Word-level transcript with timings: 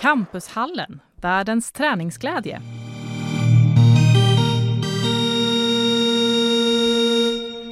Campushallen, 0.00 1.00
världens 1.16 1.72
träningsglädje. 1.72 2.62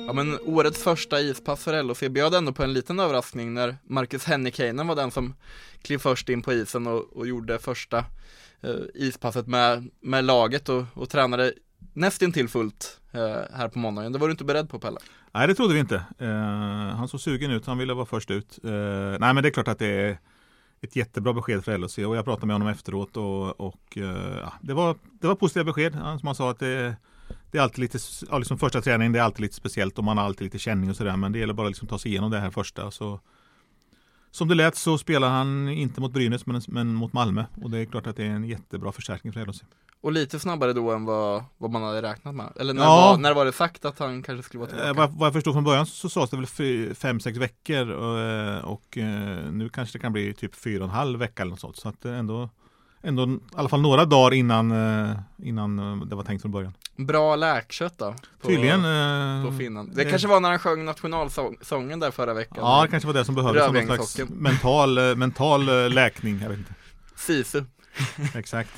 Ja 0.07 0.13
men 0.13 0.39
årets 0.45 0.83
första 0.83 1.21
ispass 1.21 1.65
för 1.65 1.83
LHC 1.83 2.01
bjöd 2.09 2.35
ändå 2.35 2.53
på 2.53 2.63
en 2.63 2.73
liten 2.73 3.01
överraskning 3.01 3.55
när 3.55 3.77
Marcus 3.85 4.25
Hennikainen 4.25 4.87
var 4.87 4.97
den 4.97 5.11
som 5.11 5.35
klev 5.83 5.99
först 5.99 6.29
in 6.29 6.43
på 6.43 6.53
isen 6.53 6.87
och, 6.87 7.17
och 7.17 7.27
gjorde 7.27 7.59
första 7.59 7.99
eh, 8.61 8.75
ispasset 8.95 9.47
med, 9.47 9.91
med 10.01 10.25
laget 10.25 10.69
och, 10.69 10.85
och 10.95 11.11
tränade 11.11 11.53
nästintill 11.93 12.49
fullt 12.49 13.01
eh, 13.13 13.57
här 13.57 13.69
på 13.69 13.79
måndagen. 13.79 14.13
Det 14.13 14.19
var 14.19 14.29
du 14.29 14.33
inte 14.33 14.45
beredd 14.45 14.71
på 14.71 14.79
Pelle? 14.79 14.99
Nej 15.33 15.47
det 15.47 15.55
trodde 15.55 15.75
vi 15.75 15.81
inte. 15.81 16.05
Eh, 16.19 16.29
han 16.97 17.09
såg 17.09 17.21
sugen 17.21 17.51
ut, 17.51 17.67
han 17.67 17.79
ville 17.79 17.95
vara 17.95 18.07
först 18.07 18.31
ut. 18.31 18.59
Eh, 18.65 18.71
nej 19.21 19.35
men 19.35 19.43
det 19.43 19.49
är 19.49 19.51
klart 19.51 19.69
att 19.69 19.79
det 19.79 19.87
är 19.87 20.19
ett 20.81 20.97
jättebra 20.97 21.33
besked 21.33 21.65
för 21.65 21.79
LHC 21.79 21.99
och 21.99 22.17
jag 22.17 22.25
pratade 22.25 22.47
med 22.47 22.55
honom 22.55 22.69
efteråt 22.69 23.17
och, 23.17 23.61
och 23.61 23.99
eh, 23.99 24.39
ja, 24.43 24.53
det, 24.61 24.75
var, 24.75 24.97
det 25.21 25.27
var 25.27 25.35
positiva 25.35 25.65
besked. 25.65 25.93
Som 25.93 26.27
han 26.27 26.35
sa 26.35 26.51
att 26.51 26.59
det, 26.59 26.97
det 27.51 27.59
är 27.59 27.63
alltid 27.63 27.79
lite, 27.79 27.99
ja, 28.31 28.39
liksom 28.39 28.59
första 28.59 28.81
träningen 28.83 29.13
det 29.13 29.19
är 29.19 29.23
alltid 29.23 29.41
lite 29.41 29.55
speciellt 29.55 29.99
och 29.99 30.05
man 30.05 30.19
har 30.19 30.25
alltid 30.25 30.45
lite 30.45 30.59
känning 30.59 30.91
och 30.91 30.97
sådär 30.97 31.17
men 31.17 31.33
det 31.33 31.39
gäller 31.39 31.55
bara 31.55 31.69
liksom 31.69 31.87
att 31.87 31.91
ta 31.91 31.99
sig 31.99 32.11
igenom 32.11 32.31
det 32.31 32.41
här 32.41 32.51
första. 32.51 32.91
Så, 32.91 33.21
som 34.31 34.49
det 34.49 34.55
lät 34.55 34.77
så 34.77 34.99
spelar 34.99 35.29
han 35.29 35.69
inte 35.69 36.01
mot 36.01 36.13
Brynäs 36.13 36.47
men, 36.47 36.61
men 36.69 36.95
mot 36.95 37.13
Malmö 37.13 37.45
och 37.63 37.71
det 37.71 37.79
är 37.79 37.85
klart 37.85 38.07
att 38.07 38.17
det 38.17 38.25
är 38.25 38.31
en 38.31 38.45
jättebra 38.45 38.93
förstärkning 38.93 39.33
för 39.33 39.47
LHC. 39.47 39.63
Och 40.01 40.13
lite 40.13 40.39
snabbare 40.41 40.73
då 40.73 40.91
än 40.93 41.05
vad, 41.05 41.45
vad 41.59 41.71
man 41.71 41.83
hade 41.83 42.03
räknat 42.03 42.35
med? 42.35 42.53
Eller 42.61 42.75
när, 42.75 42.83
Ja. 42.83 42.97
var, 43.11 43.19
när 43.19 43.35
var 43.35 43.45
det 43.45 43.53
sagt 43.53 43.85
att 43.85 43.99
han 43.99 44.23
kanske 44.23 44.43
skulle 44.43 44.61
vara 44.61 44.71
Eh, 44.71 44.77
tillbaka? 44.77 45.01
vad, 45.01 45.19
vad 45.19 45.27
jag 45.27 45.33
förstod 45.33 45.55
från 45.55 45.65
början 45.65 45.87
så 45.87 46.09
sades 46.09 46.31
det 46.31 46.37
väl 46.37 46.47
fy- 46.47 46.95
fem, 46.95 47.21
sex 47.21 47.39
veckor 47.39 47.89
och, 47.91 48.19
eh, 48.21 48.65
och 48.65 48.99
eh, 48.99 49.51
nu 49.53 49.69
kanske 49.69 49.99
det 49.99 50.03
kan 50.03 50.13
bli 50.13 50.35
typ 50.35 50.55
fyra 50.55 50.85
och 50.85 50.91
en 50.91 50.95
halv 50.97 51.19
vecka 51.19 51.43
eller 51.43 51.51
något 51.51 51.61
sånt. 51.61 51.77
Så 51.77 51.89
att 51.89 52.05
ändå, 52.05 52.49
ändå 53.07 53.25
i 53.29 53.39
alla 53.57 53.69
fall 53.69 53.81
några 53.81 54.05
dagar 54.05 54.35
innan, 54.35 54.71
eh, 55.09 55.17
innan 55.43 55.79
eh, 55.79 56.07
det 56.07 56.17
var 56.17 56.23
tänkt 56.23 56.43
från 56.43 56.53
början. 56.53 56.73
Bra 56.97 57.37
läkkött 57.37 57.99
då? 57.99 58.15
På, 58.41 58.49
Tydligen. 58.49 58.85
eh, 58.85 59.51
På 59.51 59.59
finnen. 59.59 59.91
Det 59.95 60.03
eh, 60.03 60.11
kanske 60.11 60.29
var 60.29 60.41
när 60.41 60.49
han 60.51 60.59
sjöng 60.59 60.85
nationalsången 60.85 62.01
där 62.01 62.11
förra 62.11 62.35
veckan. 62.35 62.59
Ja, 62.61 62.83
det 62.83 62.89
kanske 62.89 63.07
var 63.07 63.15
det 63.15 63.25
som 63.25 63.35
behövdes. 63.35 63.65
som 63.65 63.75
Någon 63.75 63.87
slags 63.87 64.21
mental, 64.31 64.99
eh, 64.99 65.15
mental 65.15 65.69
eh, 65.69 65.91
läkning. 65.91 66.39
Jag 66.43 66.49
vet 66.49 66.59
inte. 66.59 66.75
Sisu. 67.17 67.65
Exakt. 68.35 68.71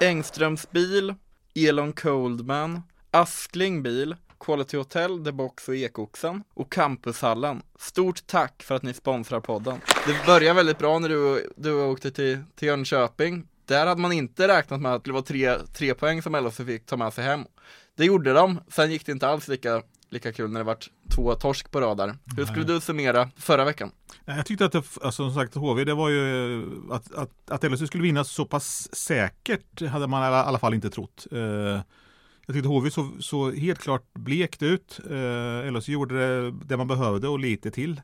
Engströms 0.00 0.70
bil, 0.70 1.14
Elon 1.54 1.92
Coldman, 1.92 2.82
Askling 3.10 3.82
bil, 3.82 4.16
Quality 4.40 4.76
Hotel, 4.76 5.24
The 5.24 5.32
Box 5.32 5.68
och 5.68 5.76
Ekoxen 5.76 6.42
och 6.54 6.72
Campushallen. 6.72 7.62
Stort 7.78 8.26
tack 8.26 8.62
för 8.62 8.74
att 8.74 8.82
ni 8.82 8.94
sponsrar 8.94 9.40
podden. 9.40 9.80
Det 10.06 10.26
börjar 10.26 10.54
väldigt 10.54 10.78
bra 10.78 10.98
när 10.98 11.08
du, 11.08 11.52
du 11.56 11.72
åkte 11.72 12.10
till, 12.10 12.38
till 12.54 12.68
Jönköping. 12.68 13.46
Där 13.64 13.86
hade 13.86 14.00
man 14.00 14.12
inte 14.12 14.48
räknat 14.48 14.80
med 14.80 14.94
att 14.94 15.04
det 15.04 15.12
var 15.12 15.22
tre, 15.22 15.54
tre 15.58 15.94
poäng 15.94 16.22
som 16.22 16.32
LHC 16.32 16.56
fick 16.56 16.86
ta 16.86 16.96
med 16.96 17.12
sig 17.12 17.24
hem. 17.24 17.44
Det 17.96 18.04
gjorde 18.04 18.32
de, 18.32 18.60
sen 18.68 18.90
gick 18.90 19.06
det 19.06 19.12
inte 19.12 19.28
alls 19.28 19.48
lika, 19.48 19.82
lika 20.10 20.32
kul 20.32 20.50
när 20.50 20.60
det 20.60 20.64
vart 20.64 20.90
två 21.14 21.34
torsk 21.34 21.70
på 21.70 21.80
rad 21.80 21.96
där. 21.96 22.18
Hur 22.36 22.46
skulle 22.46 22.64
du 22.64 22.80
summera 22.80 23.30
förra 23.36 23.64
veckan? 23.64 23.90
Nej, 24.24 24.36
Jag 24.36 24.46
tyckte 24.46 24.64
att 24.64 24.72
det, 24.72 24.78
alltså, 24.78 25.10
som 25.10 25.34
sagt 25.34 25.54
HV, 25.54 25.84
det 25.84 25.94
var 25.94 26.08
ju 26.08 26.62
att, 26.90 27.14
att, 27.14 27.30
att 27.50 27.72
LSU 27.72 27.86
skulle 27.86 28.02
vinna 28.02 28.24
så 28.24 28.44
pass 28.44 28.94
säkert 28.94 29.82
hade 29.82 30.06
man 30.06 30.22
i 30.22 30.26
alla, 30.26 30.44
alla 30.44 30.58
fall 30.58 30.74
inte 30.74 30.90
trott. 30.90 31.26
Eh, 31.32 31.80
jag 32.48 32.54
tyckte 32.54 32.68
HV 32.68 32.90
såg 32.90 33.06
så 33.20 33.50
helt 33.50 33.80
klart 33.80 34.14
blekt 34.14 34.62
ut. 34.62 35.00
Eh, 35.10 35.72
LSU 35.72 35.92
gjorde 35.92 36.14
det, 36.14 36.50
det 36.50 36.76
man 36.76 36.88
behövde 36.88 37.28
och 37.28 37.38
lite 37.38 37.70
till. 37.70 38.00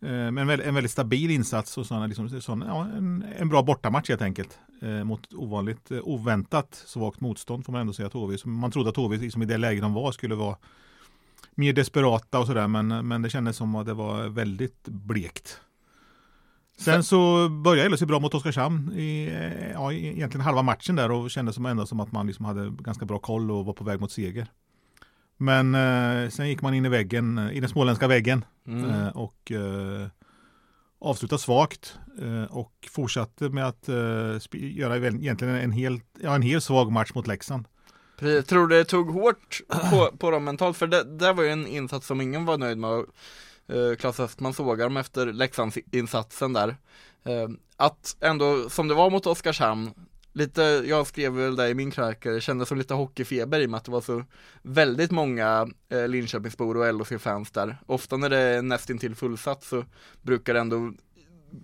Eh, 0.00 0.08
men 0.08 0.38
en, 0.38 0.46
väldigt, 0.46 0.66
en 0.66 0.74
väldigt 0.74 0.92
stabil 0.92 1.30
insats 1.30 1.78
och 1.78 1.86
sådana, 1.86 2.06
liksom, 2.06 2.40
sådana, 2.40 2.66
ja, 2.66 2.86
en, 2.96 3.24
en 3.38 3.48
bra 3.48 3.62
bortamatch 3.62 4.08
helt 4.08 4.22
enkelt. 4.22 4.58
Eh, 4.82 5.04
mot 5.04 5.34
ovanligt, 5.34 5.90
eh, 5.90 5.98
oväntat 6.02 6.74
svagt 6.86 7.20
motstånd 7.20 7.64
får 7.64 7.72
man 7.72 7.80
ändå 7.80 7.92
säga 7.92 8.06
att 8.06 8.12
HV. 8.12 8.38
Som 8.38 8.52
man 8.52 8.70
trodde 8.70 8.90
att 8.90 8.96
HV 8.96 9.16
liksom, 9.16 9.42
i 9.42 9.46
det 9.46 9.58
läge 9.58 9.80
de 9.80 9.94
var 9.94 10.12
skulle 10.12 10.34
vara 10.34 10.56
mer 11.54 11.72
desperata 11.72 12.38
och 12.38 12.46
sådär 12.46 12.68
men, 12.68 13.08
men 13.08 13.22
det 13.22 13.30
kändes 13.30 13.56
som 13.56 13.74
att 13.74 13.86
det 13.86 13.94
var 13.94 14.28
väldigt 14.28 14.88
blekt. 14.88 15.60
Sen 16.92 17.04
så 17.04 17.48
började 17.48 17.88
LHC 17.88 18.02
bra 18.02 18.18
mot 18.20 18.34
Oskarshamn 18.34 18.92
i, 18.92 19.26
eh, 19.26 19.70
ja, 19.72 19.92
egentligen 19.92 20.44
halva 20.44 20.62
matchen 20.62 20.96
där 20.96 21.10
och 21.10 21.30
kändes 21.30 21.54
som 21.54 21.66
ändå 21.66 21.86
som 21.86 22.00
att 22.00 22.12
man 22.12 22.26
liksom 22.26 22.44
hade 22.44 22.72
ganska 22.78 23.04
bra 23.04 23.18
koll 23.18 23.50
och 23.50 23.64
var 23.64 23.72
på 23.72 23.84
väg 23.84 24.00
mot 24.00 24.12
seger. 24.12 24.46
Men 25.36 25.74
eh, 25.74 26.28
sen 26.30 26.48
gick 26.48 26.62
man 26.62 26.74
in 26.74 26.86
i 26.86 26.88
väggen, 26.88 27.50
i 27.52 27.60
den 27.60 27.68
småländska 27.68 28.08
väggen 28.08 28.44
Mm. 28.66 28.90
eh, 28.90 29.08
och 29.08 29.52
eh, 29.52 30.06
avslutade 31.00 31.38
svagt 31.42 31.98
eh, 32.22 32.44
och 32.56 32.72
fortsatte 32.90 33.48
med 33.48 33.66
att 33.66 33.88
eh, 33.88 33.96
göra 34.52 34.96
egentligen 34.96 35.54
en 35.54 35.72
hel, 35.72 36.00
ja, 36.20 36.34
en 36.34 36.60
svag 36.60 36.92
match 36.92 37.10
mot 37.14 37.26
Leksand. 37.26 37.64
Precis. 38.18 38.46
Tror 38.46 38.66
du 38.66 38.76
det 38.76 38.84
tog 38.84 39.10
hårt 39.10 39.60
på, 39.90 40.16
på 40.18 40.30
dem 40.30 40.44
mentalt? 40.44 40.76
För 40.76 40.86
det, 40.86 41.18
det 41.18 41.32
var 41.32 41.42
ju 41.44 41.50
en 41.50 41.66
insats 41.66 42.06
som 42.06 42.20
ingen 42.20 42.44
var 42.44 42.58
nöjd 42.58 42.78
med. 42.78 43.04
Uh, 43.72 43.96
Klas 43.96 44.20
Östman 44.20 44.54
sågar 44.54 44.84
dem 44.84 44.96
efter 44.96 45.26
Leksandsinsatsen 45.26 46.52
där. 46.52 46.76
Eh, 47.26 47.48
att 47.76 48.16
ändå, 48.20 48.70
som 48.70 48.88
det 48.88 48.94
var 48.94 49.10
mot 49.10 49.26
Oskarshamn, 49.26 49.90
lite, 50.32 50.62
jag 50.62 51.06
skrev 51.06 51.32
väl 51.32 51.56
det 51.56 51.68
i 51.68 51.74
min 51.74 51.90
krönika, 51.90 52.30
det 52.30 52.40
kändes 52.40 52.68
som 52.68 52.78
lite 52.78 52.94
hockeyfeber 52.94 53.60
i 53.60 53.66
och 53.66 53.70
med 53.70 53.78
att 53.78 53.84
det 53.84 53.90
var 53.90 54.00
så 54.00 54.24
väldigt 54.62 55.10
många 55.10 55.68
eh, 55.88 56.08
Linköpingsbor 56.08 56.76
och 56.76 56.94
LHC-fans 56.94 57.50
där. 57.50 57.76
Ofta 57.86 58.16
när 58.16 58.30
det 58.30 58.38
är 58.38 58.62
nästintill 58.62 59.14
fullsatt 59.14 59.64
så 59.64 59.84
brukar 60.22 60.54
det 60.54 60.60
ändå 60.60 60.92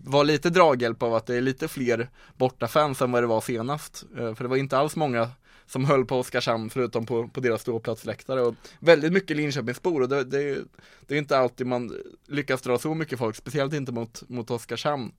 vara 0.04 0.22
lite 0.22 0.50
draghjälp 0.50 1.02
av 1.02 1.14
att 1.14 1.26
det 1.26 1.36
är 1.36 1.40
lite 1.40 1.68
fler 1.68 2.10
bortafans 2.36 3.02
än 3.02 3.12
vad 3.12 3.22
det 3.22 3.26
var 3.26 3.40
senast. 3.40 4.04
Eh, 4.18 4.34
för 4.34 4.44
det 4.44 4.48
var 4.48 4.56
inte 4.56 4.78
alls 4.78 4.96
många 4.96 5.28
som 5.72 5.84
höll 5.84 6.04
på 6.04 6.18
Oskarshamn 6.18 6.70
förutom 6.70 7.06
på, 7.06 7.28
på 7.28 7.40
deras 7.40 7.60
ståplatsläktare 7.62 8.40
och 8.40 8.54
väldigt 8.80 9.12
mycket 9.12 9.36
Linköpingsbor 9.36 10.02
och 10.02 10.08
det, 10.08 10.24
det, 10.24 10.42
är- 10.50 10.64
det 11.06 11.14
är 11.14 11.18
inte 11.18 11.38
alltid 11.38 11.66
man 11.66 11.92
lyckas 12.28 12.62
dra 12.62 12.78
så 12.78 12.94
mycket 12.94 13.18
folk, 13.18 13.36
speciellt 13.36 13.74
inte 13.74 13.92
mot, 13.92 14.28
mot 14.28 14.50
Oskarshamn. 14.50 15.12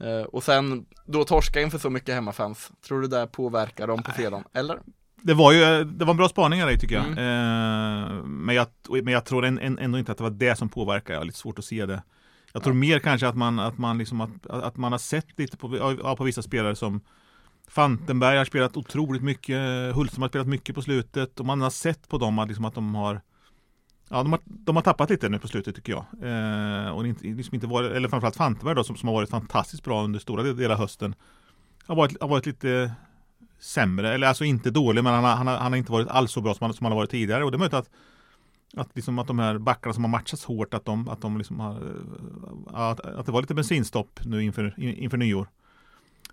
Eh, 0.00 0.22
och 0.22 0.42
sen 0.42 0.86
då 1.06 1.24
torska 1.24 1.60
inför 1.60 1.78
så 1.78 1.90
mycket 1.90 2.14
hemmafans, 2.14 2.72
tror 2.86 3.00
du 3.00 3.08
det 3.08 3.26
påverkar 3.26 3.86
dem 3.86 4.02
på 4.02 4.10
fredagen? 4.12 4.44
Eller? 4.52 4.78
Det 5.22 5.34
var 5.34 5.52
ju 5.52 5.84
det 5.84 6.04
var 6.04 6.10
en 6.10 6.16
bra 6.16 6.28
spaning 6.28 6.62
av 6.62 6.68
dig 6.68 6.78
tycker 6.78 6.94
jag. 6.94 7.06
Mm. 7.06 7.18
Eh, 7.18 8.24
men, 8.24 8.54
jag 8.54 8.66
men 8.88 9.14
jag 9.14 9.24
tror 9.24 9.44
en, 9.44 9.58
en, 9.58 9.78
ändå 9.78 9.98
inte 9.98 10.12
att 10.12 10.18
det 10.18 10.24
var 10.24 10.30
det 10.30 10.56
som 10.58 10.68
påverkar. 10.68 11.14
Jag 11.14 11.20
har 11.20 11.24
lite 11.24 11.38
svårt 11.38 11.58
att 11.58 11.64
se 11.64 11.86
det. 11.86 12.02
Jag 12.52 12.62
tror 12.62 12.74
mer 12.74 12.98
kanske 12.98 13.28
att 13.28 13.36
man, 13.36 13.58
att 13.58 13.78
man, 13.78 13.98
liksom, 13.98 14.20
att, 14.20 14.46
att 14.46 14.76
man 14.76 14.92
har 14.92 14.98
sett 14.98 15.38
lite 15.38 15.56
på, 15.56 15.96
ja, 16.02 16.16
på 16.16 16.24
vissa 16.24 16.42
spelare 16.42 16.76
som 16.76 17.00
Fantenberg 17.68 18.38
har 18.38 18.44
spelat 18.44 18.76
otroligt 18.76 19.22
mycket, 19.22 19.94
Hultström 19.94 20.22
har 20.22 20.28
spelat 20.28 20.46
mycket 20.46 20.74
på 20.74 20.82
slutet 20.82 21.40
och 21.40 21.46
man 21.46 21.60
har 21.60 21.70
sett 21.70 22.08
på 22.08 22.18
dem 22.18 22.38
att, 22.38 22.48
liksom, 22.48 22.64
att 22.64 22.74
de 22.74 22.94
har 22.94 23.20
Ja, 24.08 24.22
de 24.22 24.32
har, 24.32 24.40
de 24.44 24.76
har 24.76 24.82
tappat 24.82 25.10
lite 25.10 25.28
nu 25.28 25.38
på 25.38 25.48
slutet 25.48 25.74
tycker 25.74 25.92
jag. 25.92 26.04
Eh, 26.22 26.90
och 26.90 27.06
inte, 27.06 27.24
liksom 27.26 27.54
inte 27.54 27.66
varit, 27.66 27.92
eller 27.92 28.08
framförallt 28.08 28.36
Fantenberg 28.36 28.74
då, 28.74 28.84
som, 28.84 28.96
som 28.96 29.08
har 29.08 29.14
varit 29.14 29.30
fantastiskt 29.30 29.84
bra 29.84 30.04
under 30.04 30.18
stora 30.18 30.42
delar 30.42 30.74
av 30.74 30.80
hösten. 30.80 31.14
Har 31.86 31.96
varit, 31.96 32.20
har 32.20 32.28
varit 32.28 32.46
lite 32.46 32.92
sämre, 33.58 34.14
eller 34.14 34.26
alltså 34.26 34.44
inte 34.44 34.70
dålig, 34.70 35.04
men 35.04 35.12
han 35.14 35.24
har, 35.24 35.36
han 35.36 35.46
har, 35.46 35.56
han 35.56 35.72
har 35.72 35.76
inte 35.76 35.92
varit 35.92 36.08
alls 36.08 36.32
så 36.32 36.40
bra 36.40 36.54
som 36.54 36.64
han, 36.64 36.74
som 36.74 36.84
han 36.84 36.92
har 36.92 36.96
varit 36.96 37.10
tidigare. 37.10 37.44
Och 37.44 37.50
det 37.50 37.56
är 37.56 37.58
möjligt 37.58 37.74
att, 37.74 37.90
att, 38.76 38.96
liksom 38.96 39.18
att 39.18 39.26
de 39.26 39.38
här 39.38 39.58
backarna 39.58 39.92
som 39.94 40.04
har 40.04 40.10
matchats 40.10 40.44
hårt, 40.44 40.74
att 40.74 40.84
de, 40.84 41.08
att 41.08 41.20
de 41.20 41.38
liksom 41.38 41.60
har, 41.60 41.72
eh, 41.72 42.74
att, 42.74 43.00
att 43.00 43.26
det 43.26 43.32
var 43.32 43.40
lite 43.40 43.54
bensinstopp 43.54 44.20
nu 44.24 44.42
inför, 44.42 44.74
in- 44.76 44.94
inför 44.94 45.16
nyår. 45.16 45.48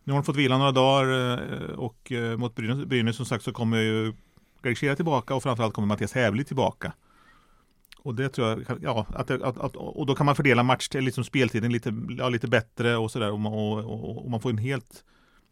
Nu 0.03 0.13
har 0.13 0.19
de 0.21 0.25
fått 0.25 0.35
vila 0.35 0.57
några 0.57 0.71
dagar 0.71 1.33
eh, 1.51 1.75
och 1.75 2.11
eh, 2.11 2.37
mot 2.37 2.55
Brynäs, 2.55 2.85
Brynäs 2.85 3.15
som 3.15 3.25
sagt 3.25 3.43
så 3.43 3.51
kommer 3.51 3.77
ju 3.77 4.13
Greg 4.61 4.77
tillbaka 4.95 5.35
och 5.35 5.43
framförallt 5.43 5.73
kommer 5.73 5.87
Mattias 5.87 6.13
Hävli 6.13 6.43
tillbaka. 6.43 6.93
Och 7.97 8.15
det 8.15 8.29
tror 8.29 8.47
jag, 8.67 8.79
ja, 8.81 9.05
att, 9.09 9.31
att, 9.31 9.57
att, 9.57 9.75
och 9.75 10.05
då 10.05 10.15
kan 10.15 10.25
man 10.25 10.35
fördela 10.35 10.63
match 10.63 10.89
eh, 10.95 11.01
liksom 11.01 11.23
speltiden 11.23 11.71
lite, 11.71 11.93
ja, 12.17 12.29
lite 12.29 12.47
bättre 12.47 12.97
och 12.97 13.11
sådär 13.11 13.31
och, 13.31 13.39
man- 13.39 13.53
och, 13.53 13.79
och, 13.79 14.23
och 14.25 14.31
man 14.31 14.41
får 14.41 14.49
en 14.49 14.57
helt 14.57 15.03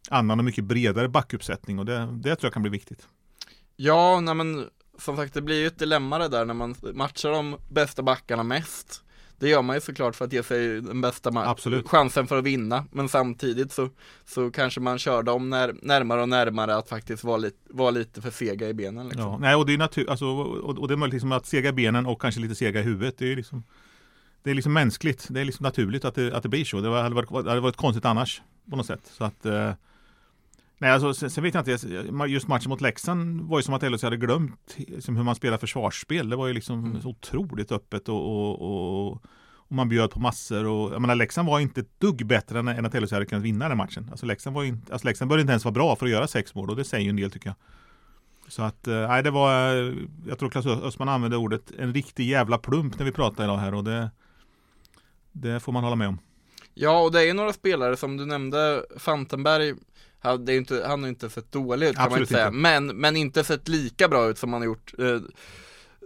annan 0.09 0.39
och 0.39 0.45
mycket 0.45 0.63
bredare 0.63 1.07
backuppsättning 1.09 1.79
och 1.79 1.85
det, 1.85 1.99
det 2.11 2.35
tror 2.35 2.45
jag 2.47 2.53
kan 2.53 2.61
bli 2.61 2.71
viktigt. 2.71 3.07
Ja, 3.75 4.19
nej 4.19 4.35
men 4.35 4.69
som 4.97 5.15
sagt 5.15 5.33
det 5.33 5.41
blir 5.41 5.59
ju 5.61 5.67
ett 5.67 5.79
dilemma 5.79 6.17
det 6.17 6.27
där 6.27 6.45
när 6.45 6.53
man 6.53 6.75
matchar 6.93 7.31
de 7.31 7.57
bästa 7.69 8.03
backarna 8.03 8.43
mest. 8.43 9.03
Det 9.41 9.49
gör 9.49 9.61
man 9.61 9.75
ju 9.75 9.81
såklart 9.81 10.15
för 10.15 10.25
att 10.25 10.33
ge 10.33 10.43
sig 10.43 10.81
den 10.81 11.01
bästa 11.01 11.29
Absolut. 11.35 11.87
chansen 11.87 12.27
för 12.27 12.37
att 12.37 12.43
vinna. 12.43 12.85
Men 12.91 13.09
samtidigt 13.09 13.71
så, 13.71 13.89
så 14.25 14.51
kanske 14.51 14.79
man 14.79 14.99
kör 14.99 15.23
dem 15.23 15.49
när, 15.49 15.75
närmare 15.81 16.21
och 16.21 16.29
närmare 16.29 16.75
att 16.75 16.89
faktiskt 16.89 17.23
vara 17.23 17.37
lite, 17.37 17.57
vara 17.69 17.91
lite 17.91 18.21
för 18.21 18.31
sega 18.31 18.69
i 18.69 18.73
benen. 18.73 19.07
Liksom. 19.07 19.23
Ja, 19.23 19.37
nej, 19.37 19.55
och 19.55 19.65
det 19.65 19.73
är 19.73 19.77
natur, 19.77 20.09
alltså, 20.09 20.25
och, 20.25 20.79
och 20.79 20.87
det 20.87 20.93
är 20.93 20.95
möjligt 20.95 21.13
liksom 21.13 21.31
att 21.31 21.45
sega 21.45 21.69
i 21.69 21.73
benen 21.73 22.05
och 22.05 22.21
kanske 22.21 22.41
lite 22.41 22.55
sega 22.55 22.79
i 22.79 22.83
huvudet. 22.83 23.17
Det 23.17 23.31
är 23.31 23.35
liksom 23.35 23.63
det 24.43 24.51
är 24.51 24.55
liksom 24.55 24.73
mänskligt, 24.73 25.27
det 25.29 25.41
är 25.41 25.45
liksom 25.45 25.63
naturligt 25.63 26.05
att 26.05 26.15
det, 26.15 26.33
att 26.33 26.43
det 26.43 26.49
blir 26.49 26.65
så. 26.65 26.81
Det 26.81 27.01
hade 27.01 27.15
varit, 27.15 27.29
det 27.29 27.49
hade 27.49 27.61
varit 27.61 27.75
konstigt 27.75 28.05
annars 28.05 28.41
på 28.69 28.75
något 28.75 28.85
sätt. 28.85 29.01
Så 29.03 29.23
att, 29.23 29.45
eh, 29.45 29.71
nej, 30.81 30.91
alltså, 30.91 31.13
sen, 31.13 31.29
sen, 31.29 31.43
vet 31.43 31.53
jag 31.53 31.61
inte, 31.61 31.87
just 32.27 32.47
matchen 32.47 32.69
mot 32.69 32.81
Leksand 32.81 33.41
var 33.41 33.59
ju 33.59 33.63
som 33.63 33.73
att 33.73 33.83
LHC 33.91 34.03
hade 34.03 34.17
glömt 34.17 34.75
liksom, 34.77 35.17
hur 35.17 35.23
man 35.23 35.35
spelar 35.35 35.57
försvarsspel. 35.57 36.29
Det 36.29 36.35
var 36.35 36.47
ju 36.47 36.53
liksom 36.53 36.85
mm. 36.85 37.01
så 37.01 37.09
otroligt 37.09 37.71
öppet 37.71 38.09
och, 38.09 38.15
och, 38.15 38.61
och, 38.61 39.11
och, 39.57 39.75
man 39.75 39.89
bjöd 39.89 40.11
på 40.11 40.19
massor. 40.19 40.65
Och, 40.65 40.93
jag 40.93 41.01
menar, 41.01 41.15
Leksand 41.15 41.47
var 41.47 41.59
inte 41.59 41.81
ett 41.81 41.99
dugg 41.99 42.25
bättre 42.25 42.59
än, 42.59 42.67
än 42.67 42.85
att 42.85 42.93
LHC 42.93 43.11
hade 43.11 43.25
kunnat 43.25 43.43
vinna 43.43 43.69
den 43.69 43.77
matchen. 43.77 44.07
Alltså 44.11 44.25
Leksand, 44.25 44.55
var 44.55 44.63
inte, 44.63 44.93
alltså, 44.93 45.07
Leksand 45.07 45.29
började 45.29 45.41
inte 45.41 45.51
ens 45.51 45.65
vara 45.65 45.73
bra 45.73 45.95
för 45.95 46.05
att 46.05 46.11
göra 46.11 46.27
sex 46.27 46.55
mål 46.55 46.69
och 46.69 46.75
det 46.75 46.83
säger 46.83 47.03
ju 47.03 47.09
en 47.09 47.15
del 47.15 47.31
tycker 47.31 47.49
jag. 47.49 47.55
Så 48.47 48.61
att, 48.61 48.87
eh, 48.87 49.07
nej 49.07 49.23
det 49.23 49.31
var, 49.31 49.73
jag 50.27 50.39
tror 50.39 50.49
Claes 50.49 50.65
Östman 50.65 51.09
använde 51.09 51.37
ordet 51.37 51.71
en 51.77 51.93
riktig 51.93 52.29
jävla 52.29 52.57
plump 52.57 52.97
när 52.99 53.05
vi 53.05 53.11
pratade 53.11 53.43
idag 53.43 53.57
här 53.57 53.73
och 53.73 53.83
det 53.83 54.09
det 55.31 55.59
får 55.59 55.71
man 55.71 55.83
hålla 55.83 55.95
med 55.95 56.07
om. 56.07 56.19
Ja, 56.73 57.01
och 57.01 57.11
det 57.11 57.29
är 57.29 57.33
några 57.33 57.53
spelare 57.53 57.97
som 57.97 58.17
du 58.17 58.25
nämnde, 58.25 58.85
Fantenberg 58.97 59.73
han, 60.23 60.45
det 60.45 60.53
är 60.53 60.57
inte, 60.57 60.83
han 60.87 61.01
har 61.03 61.09
inte 61.09 61.29
sett 61.29 61.51
dålig 61.51 61.87
ut 61.87 61.95
kan 61.95 62.05
Absolut 62.05 62.11
man 62.11 62.21
inte. 62.21 62.33
säga, 62.33 62.47
inte. 62.47 62.57
Men, 62.57 62.87
men 62.87 63.17
inte 63.17 63.43
sett 63.43 63.67
lika 63.67 64.07
bra 64.07 64.29
ut 64.29 64.37
som 64.37 64.53
han 64.53 64.61
har 64.61 64.65
gjort 64.65 64.93
eh, 64.99 65.19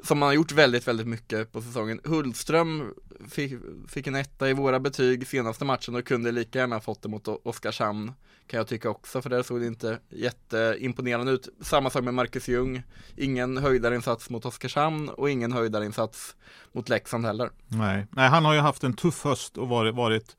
Som 0.04 0.22
han 0.22 0.28
har 0.28 0.34
gjort 0.34 0.52
väldigt, 0.52 0.88
väldigt 0.88 1.08
mycket 1.08 1.52
på 1.52 1.62
säsongen. 1.62 2.00
Hultström 2.04 2.94
fick, 3.30 3.54
fick 3.88 4.08
en 4.08 4.16
etta 4.16 4.50
i 4.50 4.54
våra 4.54 4.80
betyg 4.80 5.28
senaste 5.28 5.66
matchen 5.66 5.96
och 5.96 6.06
kunde 6.06 6.32
lika 6.32 6.60
gärna 6.60 6.80
fått 6.80 7.02
det 7.02 7.10
mot 7.10 7.28
Oskarshamn 7.28 8.12
Kan 8.48 8.58
jag 8.58 8.68
tycka 8.68 8.90
också, 8.90 9.22
för 9.22 9.30
där 9.30 9.44
såg 9.44 9.60
det 9.60 9.68
inte 9.68 10.00
jätteimponerande 10.10 11.32
ut. 11.32 11.50
Samma 11.62 11.90
sak 11.90 12.04
med 12.04 12.14
Marcus 12.14 12.48
Ljung. 12.48 12.84
Ingen 13.16 13.58
höjdarinsats 13.58 14.30
mot 14.30 14.46
Oskarshamn 14.46 15.10
och 15.10 15.30
ingen 15.30 15.52
höjdarinsats 15.52 16.36
mot 16.72 16.90
Leksand 16.90 17.26
heller. 17.26 17.50
Nej, 17.68 18.08
Nej 18.12 18.30
han 18.30 18.46
har 18.46 18.54
ju 18.54 18.60
haft 18.60 18.84
en 18.84 18.94
tuff 18.94 19.24
höst 19.24 19.58
och 19.58 19.68
varit, 19.68 19.96
varit 19.96 20.36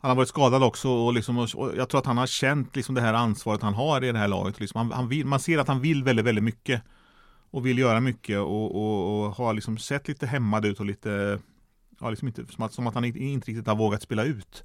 han 0.00 0.08
har 0.08 0.16
varit 0.16 0.28
skadad 0.28 0.62
också 0.62 0.88
och, 0.90 1.14
liksom, 1.14 1.38
och 1.38 1.48
jag 1.76 1.88
tror 1.88 1.98
att 1.98 2.06
han 2.06 2.18
har 2.18 2.26
känt 2.26 2.76
liksom 2.76 2.94
det 2.94 3.00
här 3.00 3.14
ansvaret 3.14 3.62
han 3.62 3.74
har 3.74 4.04
i 4.04 4.12
det 4.12 4.18
här 4.18 4.28
laget. 4.28 4.60
Liksom 4.60 4.78
han, 4.78 4.92
han 4.92 5.08
vill, 5.08 5.26
man 5.26 5.40
ser 5.40 5.58
att 5.58 5.68
han 5.68 5.80
vill 5.80 6.04
väldigt, 6.04 6.26
väldigt 6.26 6.44
mycket. 6.44 6.82
Och 7.50 7.66
vill 7.66 7.78
göra 7.78 8.00
mycket 8.00 8.38
och, 8.38 8.76
och, 8.76 9.26
och 9.26 9.34
har 9.34 9.52
liksom 9.54 9.78
sett 9.78 10.08
lite 10.08 10.26
hämmad 10.26 10.64
ut 10.64 10.80
och 10.80 10.86
lite 10.86 11.38
ja, 12.00 12.10
liksom 12.10 12.28
inte, 12.28 12.46
som, 12.46 12.64
att, 12.64 12.72
som 12.72 12.86
att 12.86 12.94
han 12.94 13.04
inte, 13.04 13.18
inte 13.18 13.50
riktigt 13.50 13.66
har 13.66 13.76
vågat 13.76 14.02
spela 14.02 14.24
ut. 14.24 14.64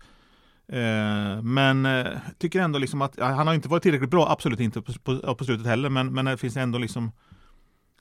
Eh, 0.67 1.41
men 1.41 1.85
eh, 1.85 2.07
tycker 2.37 2.61
ändå 2.61 2.79
liksom 2.79 3.01
att 3.01 3.13
ja, 3.17 3.25
han 3.25 3.47
har 3.47 3.53
inte 3.53 3.69
varit 3.69 3.83
tillräckligt 3.83 4.09
bra, 4.09 4.31
absolut 4.31 4.59
inte 4.59 4.81
på, 4.81 4.93
på, 5.03 5.35
på 5.35 5.45
slutet 5.45 5.65
heller, 5.67 5.89
men, 5.89 6.13
men 6.13 6.25
det 6.25 6.37
finns 6.37 6.57
ändå 6.57 6.77
liksom 6.77 7.11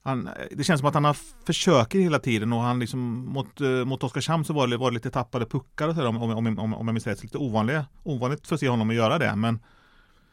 han, 0.04 0.28
det 0.50 0.64
känns 0.64 0.81
som 0.81 0.88
att 0.88 0.94
han 0.94 1.04
har 1.04 1.16
försöker 1.46 1.99
hela 1.99 2.19
tiden 2.19 2.52
och 2.52 2.60
han 2.60 2.78
liksom 2.78 3.00
mot, 3.28 3.60
uh, 3.60 3.84
mot 3.84 4.04
Oskarshamn 4.04 4.44
så 4.44 4.52
var 4.52 4.66
det, 4.66 4.76
var 4.76 4.90
det 4.90 4.94
lite 4.94 5.10
tappade 5.10 5.46
puckar 5.46 5.88
och 5.88 5.94
så 5.94 6.08
om, 6.08 6.16
om, 6.16 6.58
om, 6.58 6.75
om 6.75 6.88
jag 6.88 6.94
minns 6.94 7.06
rätt. 7.06 7.22
Lite 7.22 7.38
ovanliga, 7.38 7.87
ovanligt 8.02 8.46
för 8.46 8.54
att 8.54 8.60
se 8.60 8.69
honom 8.69 8.90
att 8.90 8.96
göra 8.96 9.19
det. 9.19 9.37
Men 9.37 9.60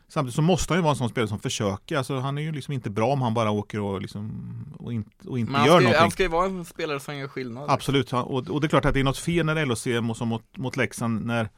samtidigt 0.07 0.36
så 0.36 0.42
måste 0.42 0.74
han 0.74 0.80
ju 0.80 0.81
vara 0.81 0.92
en 0.92 0.98
sån 0.98 1.10
spelare 1.10 1.27
som 1.27 1.39
försöker. 1.39 1.98
Alltså, 1.98 2.19
han 2.19 2.38
är 2.38 2.42
ju 2.42 2.51
liksom 2.51 2.74
inte 2.74 2.89
bra 2.89 3.07
om 3.07 3.21
han 3.21 3.33
bara 3.33 3.51
åker 3.51 3.80
och, 3.80 4.01
liksom, 4.01 4.31
och, 4.80 4.94
in, 4.94 5.06
och 5.25 5.39
inte 5.39 5.51
gör 5.51 5.60
ska, 5.60 5.69
någonting. 5.69 6.00
Han 6.00 6.12
ska 6.12 6.24
ju 6.24 6.30
vara 6.30 6.45
en 6.45 6.65
spelare 6.65 7.00
som 7.00 7.18
gör 7.18 7.27
skillnad. 7.27 7.63
Liksom. 7.63 7.74
Absolut, 7.74 8.13
och, 8.13 8.50
och 8.50 8.62
det 8.62 8.68
är 8.68 8.69
klart 8.69 8.86
att 8.86 8.94
det 8.94 9.00
är 9.00 9.04
något 9.04 9.18
fel 9.18 9.45
när 9.45 9.65
LHC 9.65 10.01
mot, 10.01 10.22
mot, 10.22 10.57
mot 10.57 10.77
Leksand 10.77 11.25
när 11.25 11.50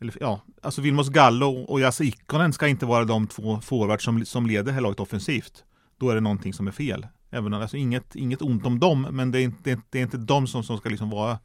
eller, 0.00 0.14
ja, 0.20 0.40
alltså 0.62 0.80
Vilmos 0.80 1.08
Gallo 1.08 1.64
och 1.68 1.80
Jasse 1.80 2.04
Ikonen 2.04 2.52
ska 2.52 2.68
inte 2.68 2.86
vara 2.86 3.04
de 3.04 3.26
två 3.26 3.60
forwards 3.60 4.04
som, 4.04 4.24
som 4.24 4.46
leder 4.46 4.62
det 4.62 4.72
här 4.72 4.80
laget 4.80 5.00
offensivt. 5.00 5.64
Då 5.98 6.10
är 6.10 6.14
det 6.14 6.20
någonting 6.20 6.52
som 6.52 6.66
är 6.66 6.72
fel. 6.72 7.06
Även 7.30 7.54
alltså 7.54 7.76
inget, 7.76 8.16
inget 8.16 8.42
ont 8.42 8.66
om 8.66 8.80
dem, 8.80 9.06
men 9.10 9.30
det 9.30 9.40
är 9.40 9.42
inte, 9.42 9.80
det 9.90 9.98
är 9.98 10.02
inte 10.02 10.16
de 10.16 10.46
som, 10.46 10.62
som 10.62 10.78
ska 10.78 10.88
liksom 10.88 11.10
vara 11.10 11.38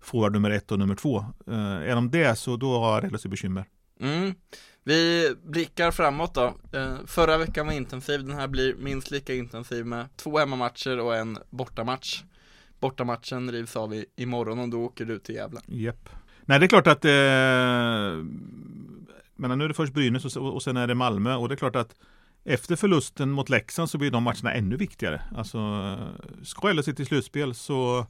forward 0.00 0.32
nummer 0.32 0.50
ett 0.50 0.72
och 0.72 0.78
nummer 0.78 0.94
två. 0.94 1.24
Eh, 1.46 1.54
är 1.90 1.94
de 1.94 2.10
det 2.10 2.38
så 2.38 2.56
då 2.56 2.78
har 2.78 3.02
LHC 3.02 3.26
bekymmer. 3.26 3.64
Mm. 4.00 4.34
Vi 4.84 5.34
blickar 5.42 5.90
framåt 5.90 6.34
då. 6.34 6.54
Eh, 6.72 6.96
förra 7.06 7.38
veckan 7.38 7.66
var 7.66 7.72
intensiv, 7.72 8.24
den 8.24 8.36
här 8.36 8.48
blir 8.48 8.74
minst 8.74 9.10
lika 9.10 9.34
intensiv 9.34 9.86
med 9.86 10.16
två 10.16 10.38
hemmamatcher 10.38 10.98
och 10.98 11.16
en 11.16 11.38
bortamatch. 11.50 12.22
Bortamatchen 12.80 13.52
rivs 13.52 13.76
av 13.76 13.94
i, 13.94 14.06
imorgon 14.16 14.58
och 14.58 14.68
då 14.68 14.84
åker 14.84 15.04
du 15.04 15.18
till 15.18 15.34
Gävle. 15.34 15.60
Japp. 15.66 16.08
Nej, 16.44 16.58
det 16.58 16.66
är 16.66 16.68
klart 16.68 16.86
att 16.86 17.04
eh, 17.04 17.10
men 19.36 19.58
nu 19.58 19.64
är 19.64 19.68
det 19.68 19.74
först 19.74 19.92
Brynäs 19.92 20.36
och, 20.36 20.54
och 20.54 20.62
sen 20.62 20.76
är 20.76 20.86
det 20.86 20.94
Malmö 20.94 21.34
och 21.34 21.48
det 21.48 21.54
är 21.54 21.56
klart 21.56 21.76
att 21.76 21.94
efter 22.44 22.76
förlusten 22.76 23.30
mot 23.30 23.48
Leksand 23.48 23.90
så 23.90 23.98
blir 23.98 24.10
de 24.10 24.22
matcherna 24.22 24.52
ännu 24.52 24.76
viktigare. 24.76 25.22
Alltså, 25.36 25.58
ska 26.42 26.72
LHC 26.72 26.84
till 26.84 27.06
slutspel 27.06 27.54
så, 27.54 28.06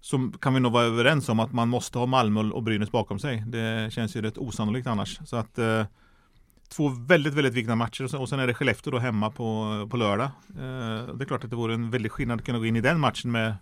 så 0.00 0.32
kan 0.40 0.54
vi 0.54 0.60
nog 0.60 0.72
vara 0.72 0.84
överens 0.84 1.28
om 1.28 1.40
att 1.40 1.52
man 1.52 1.68
måste 1.68 1.98
ha 1.98 2.06
Malmö 2.06 2.40
och 2.40 2.62
Brynäs 2.62 2.90
bakom 2.90 3.18
sig. 3.18 3.44
Det 3.46 3.92
känns 3.92 4.16
ju 4.16 4.22
rätt 4.22 4.38
osannolikt 4.38 4.86
annars. 4.86 5.20
Så 5.24 5.36
att 5.36 5.58
eh, 5.58 5.84
två 6.68 6.88
väldigt, 6.88 7.34
väldigt 7.34 7.54
viktiga 7.54 7.76
matcher 7.76 8.16
och 8.16 8.28
sen 8.28 8.40
är 8.40 8.46
det 8.46 8.54
Skellefteå 8.54 8.90
då 8.90 8.98
hemma 8.98 9.30
på, 9.30 9.88
på 9.90 9.96
lördag. 9.96 10.30
Eh, 10.48 11.14
det 11.14 11.24
är 11.24 11.26
klart 11.26 11.44
att 11.44 11.50
det 11.50 11.56
vore 11.56 11.74
en 11.74 11.90
väldig 11.90 12.12
skillnad 12.12 12.38
att 12.38 12.46
kunna 12.46 12.58
gå 12.58 12.66
in 12.66 12.76
i 12.76 12.80
den 12.80 13.00
matchen 13.00 13.30
med, 13.30 13.54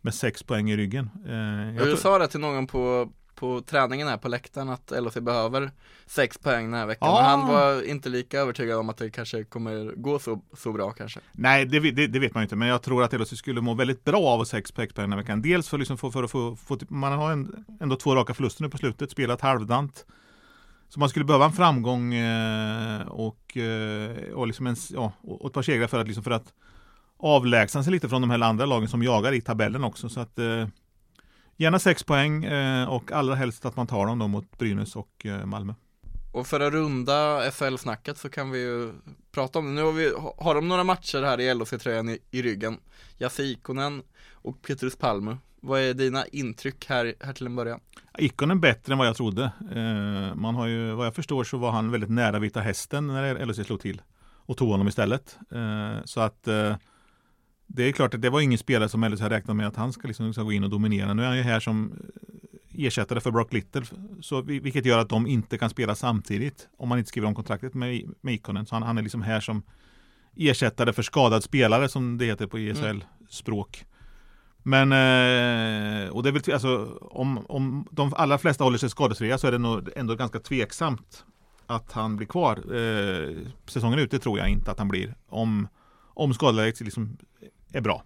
med 0.00 0.14
sex 0.14 0.42
poäng 0.42 0.70
i 0.70 0.76
ryggen. 0.76 1.10
Eh, 1.26 1.86
jag 1.88 1.98
sa 1.98 2.18
det 2.18 2.28
till 2.28 2.40
någon 2.40 2.66
på, 2.66 3.12
på 3.40 3.60
träningen 3.60 4.08
här 4.08 4.16
på 4.16 4.28
läktaren 4.28 4.68
att 4.68 4.90
LHC 4.90 5.14
behöver 5.14 5.70
sex 6.06 6.38
poäng 6.38 6.64
den 6.64 6.80
här 6.80 6.86
veckan. 6.86 7.08
Ah. 7.08 7.14
Men 7.14 7.24
han 7.24 7.48
var 7.48 7.88
inte 7.88 8.08
lika 8.08 8.40
övertygad 8.40 8.78
om 8.78 8.88
att 8.88 8.96
det 8.96 9.10
kanske 9.10 9.44
kommer 9.44 9.92
gå 9.96 10.18
så, 10.18 10.42
så 10.56 10.72
bra 10.72 10.90
kanske. 10.90 11.20
Nej, 11.32 11.66
det, 11.66 11.90
det, 11.90 12.06
det 12.06 12.18
vet 12.18 12.34
man 12.34 12.42
inte, 12.42 12.56
men 12.56 12.68
jag 12.68 12.82
tror 12.82 13.02
att 13.02 13.12
LHC 13.12 13.36
skulle 13.36 13.60
må 13.60 13.74
väldigt 13.74 14.04
bra 14.04 14.20
av 14.20 14.44
sex 14.44 14.72
poäng 14.72 14.88
den 14.94 15.12
här 15.12 15.18
veckan. 15.18 15.42
Dels 15.42 15.68
för, 15.68 15.78
liksom, 15.78 15.98
för, 15.98 16.10
för 16.10 16.22
att 16.22 16.30
få, 16.30 16.56
få, 16.56 16.78
man 16.88 17.12
har 17.12 17.32
en, 17.32 17.64
ändå 17.80 17.96
två 17.96 18.14
raka 18.14 18.34
förluster 18.34 18.62
nu 18.62 18.68
på 18.68 18.78
slutet, 18.78 19.10
spelat 19.10 19.40
halvdant. 19.40 20.06
Så 20.88 21.00
man 21.00 21.08
skulle 21.08 21.24
behöva 21.24 21.44
en 21.44 21.52
framgång 21.52 22.14
eh, 22.14 23.06
och, 23.06 23.56
eh, 23.56 24.32
och, 24.32 24.46
liksom 24.46 24.66
en, 24.66 24.76
ja, 24.90 25.12
och 25.22 25.46
ett 25.46 25.52
par 25.52 25.62
segrar 25.62 25.86
för 25.86 26.00
att, 26.00 26.06
liksom 26.06 26.24
för 26.24 26.30
att 26.30 26.52
avlägsna 27.18 27.82
sig 27.82 27.92
lite 27.92 28.08
från 28.08 28.20
de 28.20 28.30
här 28.30 28.40
andra 28.40 28.66
lagen 28.66 28.88
som 28.88 29.02
jagar 29.02 29.32
i 29.32 29.40
tabellen 29.40 29.84
också. 29.84 30.08
Så 30.08 30.20
att 30.20 30.38
eh, 30.38 30.66
Gärna 31.60 31.78
sex 31.78 32.04
poäng 32.04 32.44
eh, 32.44 32.88
och 32.88 33.12
allra 33.12 33.34
helst 33.34 33.64
att 33.64 33.76
man 33.76 33.86
tar 33.86 34.06
dem 34.06 34.18
då 34.18 34.28
mot 34.28 34.58
Brynäs 34.58 34.96
och 34.96 35.26
eh, 35.26 35.46
Malmö. 35.46 35.74
Och 36.32 36.46
för 36.46 36.60
att 36.60 36.72
runda 36.72 37.50
SHL-snacket 37.50 38.18
så 38.18 38.28
kan 38.28 38.50
vi 38.50 38.58
ju 38.58 38.92
prata 39.32 39.58
om 39.58 39.66
det. 39.66 39.72
Nu 39.72 39.82
har, 39.82 39.92
vi, 39.92 40.12
har 40.38 40.54
de 40.54 40.68
några 40.68 40.84
matcher 40.84 41.22
här 41.22 41.40
i 41.40 41.54
LHC-tröjan 41.54 42.08
i, 42.08 42.18
i 42.30 42.42
ryggen. 42.42 42.78
Jasse 43.18 43.42
Ikonen 43.42 44.02
och 44.32 44.62
Petrus 44.62 44.96
Palmu. 44.96 45.36
Vad 45.60 45.80
är 45.80 45.94
dina 45.94 46.26
intryck 46.26 46.86
här, 46.88 47.14
här 47.20 47.32
till 47.32 47.46
en 47.46 47.56
början? 47.56 47.80
Ikonen 48.18 48.60
bättre 48.60 48.92
än 48.92 48.98
vad 48.98 49.06
jag 49.06 49.16
trodde. 49.16 49.44
Eh, 49.74 50.34
man 50.34 50.54
har 50.54 50.66
ju, 50.66 50.92
vad 50.92 51.06
jag 51.06 51.14
förstår 51.14 51.44
så 51.44 51.58
var 51.58 51.70
han 51.70 51.90
väldigt 51.90 52.10
nära 52.10 52.38
Vita 52.38 52.60
Hästen 52.60 53.06
när 53.06 53.46
LHC 53.46 53.66
slog 53.66 53.80
till. 53.80 54.02
Och 54.22 54.56
tog 54.56 54.68
honom 54.68 54.88
istället. 54.88 55.38
Så 56.04 56.20
att 56.20 56.48
det 57.74 57.82
är 57.88 57.92
klart 57.92 58.14
att 58.14 58.22
det 58.22 58.30
var 58.30 58.40
ingen 58.40 58.58
spelare 58.58 58.88
som 58.88 59.04
Ellis 59.04 59.20
hade 59.20 59.36
räknat 59.36 59.56
med 59.56 59.66
att 59.66 59.76
han 59.76 59.92
ska, 59.92 60.08
liksom, 60.08 60.32
ska 60.32 60.42
gå 60.42 60.52
in 60.52 60.64
och 60.64 60.70
dominera. 60.70 61.14
Nu 61.14 61.22
är 61.22 61.26
han 61.26 61.36
ju 61.36 61.42
här 61.42 61.60
som 61.60 61.92
eh, 62.72 62.86
ersättare 62.86 63.20
för 63.20 63.30
Brock 63.30 63.52
Little, 63.52 63.82
så, 64.20 64.42
vilket 64.42 64.86
gör 64.86 64.98
att 64.98 65.08
de 65.08 65.26
inte 65.26 65.58
kan 65.58 65.70
spela 65.70 65.94
samtidigt 65.94 66.68
om 66.76 66.88
man 66.88 66.98
inte 66.98 67.08
skriver 67.08 67.28
om 67.28 67.34
kontraktet 67.34 67.74
med, 67.74 68.14
med 68.20 68.34
Ikonen. 68.34 68.66
Så 68.66 68.74
han, 68.74 68.82
han 68.82 68.98
är 68.98 69.02
liksom 69.02 69.22
här 69.22 69.40
som 69.40 69.62
ersättare 70.36 70.92
för 70.92 71.02
skadad 71.02 71.44
spelare 71.44 71.88
som 71.88 72.18
det 72.18 72.24
heter 72.24 72.46
på 72.46 72.58
ESL-språk. 72.58 73.84
Men, 74.62 74.92
eh, 74.92 76.08
och 76.08 76.22
det 76.22 76.28
är 76.28 76.32
väl, 76.32 76.52
alltså, 76.52 76.98
om, 77.00 77.46
om 77.46 77.88
de 77.90 78.14
allra 78.14 78.38
flesta 78.38 78.64
håller 78.64 78.78
sig 78.78 78.90
skadesfria 78.90 79.38
så 79.38 79.46
är 79.46 79.52
det 79.52 79.58
nog 79.58 79.88
ändå 79.96 80.14
ganska 80.14 80.38
tveksamt 80.38 81.24
att 81.66 81.92
han 81.92 82.16
blir 82.16 82.26
kvar. 82.26 82.56
Eh, 82.56 83.36
säsongen 83.66 83.98
ute 83.98 84.18
tror 84.18 84.38
jag 84.38 84.48
inte 84.48 84.70
att 84.70 84.78
han 84.78 84.88
blir. 84.88 85.14
Om, 85.28 85.68
om 86.14 86.34
skadeläget 86.34 86.80
liksom 86.80 87.16
är 87.72 87.80
bra. 87.80 88.04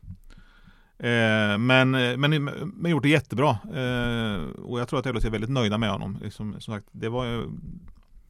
Eh, 0.99 1.59
men, 1.59 1.91
men, 1.91 2.45
men 2.75 2.91
gjort 2.91 3.03
det 3.03 3.09
jättebra. 3.09 3.51
Eh, 3.51 4.61
och 4.61 4.81
jag 4.81 4.89
tror 4.89 4.99
att 4.99 5.07
LHC 5.07 5.25
är 5.25 5.31
väldigt 5.31 5.51
nöjda 5.51 5.79
med 5.79 5.91
honom. 5.91 6.19
Liksom, 6.23 6.61
som 6.61 6.75
sagt, 6.75 6.87
det 6.93 7.09
var, 7.09 7.47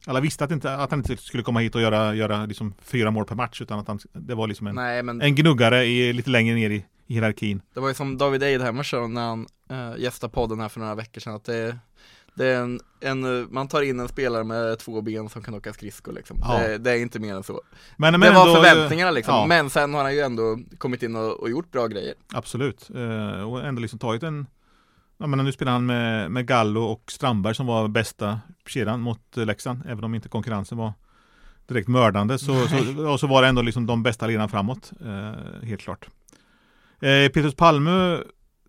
alla 0.05 0.19
visste 0.19 0.43
att, 0.43 0.51
inte, 0.51 0.75
att 0.75 0.91
han 0.91 0.99
inte 0.99 1.17
skulle 1.17 1.43
komma 1.43 1.59
hit 1.59 1.75
och 1.75 1.81
göra, 1.81 2.15
göra 2.15 2.45
liksom 2.45 2.73
fyra 2.81 3.11
mål 3.11 3.25
per 3.25 3.35
match 3.35 3.61
utan 3.61 3.79
att 3.79 3.87
han, 3.87 3.99
det 4.13 4.35
var 4.35 4.47
liksom 4.47 4.67
en, 4.67 4.75
Nej, 4.75 5.03
men... 5.03 5.21
en 5.21 5.35
gnuggare 5.35 5.85
i, 5.85 6.13
lite 6.13 6.29
längre 6.29 6.55
ner 6.55 6.69
i, 6.69 6.85
i 7.07 7.13
hierarkin. 7.13 7.61
Det 7.73 7.79
var 7.79 7.87
ju 7.87 7.93
som 7.93 8.17
David 8.17 8.43
Eidhammer 8.43 9.07
när 9.07 9.27
han 9.27 9.47
äh, 9.69 10.01
gästade 10.01 10.33
podden 10.33 10.59
här 10.59 10.69
för 10.69 10.79
några 10.79 10.95
veckor 10.95 11.21
sedan 11.21 11.35
att 11.35 11.43
det, 11.43 11.77
det 12.35 12.45
är 12.45 12.61
en, 12.61 12.79
en, 12.99 13.47
man 13.53 13.67
tar 13.67 13.81
in 13.81 13.99
en 13.99 14.07
spelare 14.07 14.43
med 14.43 14.79
två 14.79 15.01
ben 15.01 15.29
som 15.29 15.43
kan 15.43 15.53
åka 15.53 15.73
skridskor 15.73 16.13
liksom. 16.13 16.37
Ja. 16.41 16.59
Det, 16.59 16.77
det, 16.77 16.91
är 16.91 16.97
inte 16.97 17.19
mer 17.19 17.35
än 17.35 17.43
så. 17.43 17.61
Men, 17.97 18.11
men 18.11 18.21
det 18.21 18.31
var 18.31 18.47
ändå, 18.47 18.55
förväntningarna 18.55 19.11
liksom, 19.11 19.35
ja. 19.35 19.45
men 19.45 19.69
sen 19.69 19.93
har 19.93 20.03
han 20.03 20.13
ju 20.13 20.19
ändå 20.19 20.59
kommit 20.77 21.03
in 21.03 21.15
och, 21.15 21.39
och 21.39 21.49
gjort 21.49 21.71
bra 21.71 21.87
grejer. 21.87 22.13
Absolut, 22.33 22.89
eh, 22.95 23.51
och 23.51 23.65
ändå 23.65 23.81
liksom 23.81 23.99
tagit 23.99 24.23
en 24.23 24.47
Ja, 25.17 25.27
men 25.27 25.45
nu 25.45 25.51
spelar 25.51 25.71
han 25.71 25.85
med, 25.85 26.31
med 26.31 26.47
Gallo 26.47 26.81
och 26.81 27.11
Strandberg 27.11 27.55
som 27.55 27.65
var 27.65 27.87
bästa 27.87 28.39
kedjan 28.65 29.01
mot 29.01 29.35
Leksand, 29.35 29.83
även 29.87 30.03
om 30.03 30.15
inte 30.15 30.29
konkurrensen 30.29 30.77
var 30.77 30.93
direkt 31.67 31.87
mördande. 31.87 32.37
Så, 32.37 32.67
så, 32.67 33.09
och 33.11 33.19
så 33.19 33.27
var 33.27 33.41
det 33.41 33.47
ändå 33.47 33.61
liksom 33.61 33.85
de 33.85 34.03
bästa 34.03 34.27
ledarna 34.27 34.47
framåt, 34.47 34.91
eh, 35.01 35.67
helt 35.67 35.81
klart. 35.81 36.07
Eh, 36.99 37.31
Petrus 37.31 37.55
Palme 37.55 38.19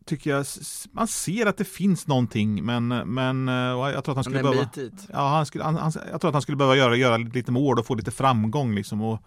tycker 0.07 0.31
jag, 0.31 0.47
man 0.93 1.09
ser 1.09 1.47
att 1.47 1.57
det 1.57 1.65
finns 1.65 2.07
någonting 2.07 2.65
men, 2.65 2.89
men 2.89 3.49
eh, 3.49 3.55
jag 3.55 4.05
tror 4.05 4.13
att 4.13 4.17
han 4.17 4.25
skulle 4.25 4.43
behöva 4.43 4.69
ja, 5.13 5.29
han 5.29 5.47
skulle, 5.47 5.65
han, 5.65 5.77
han, 5.77 5.93
Jag 6.11 6.21
tror 6.21 6.29
att 6.29 6.35
han 6.35 6.43
skulle 6.43 6.57
behöva 6.57 6.77
göra, 6.77 6.97
göra 6.97 7.17
lite 7.17 7.53
mål 7.53 7.79
och 7.79 7.87
få 7.87 7.95
lite 7.95 8.11
framgång 8.11 8.75
liksom 8.75 9.03
och 9.03 9.23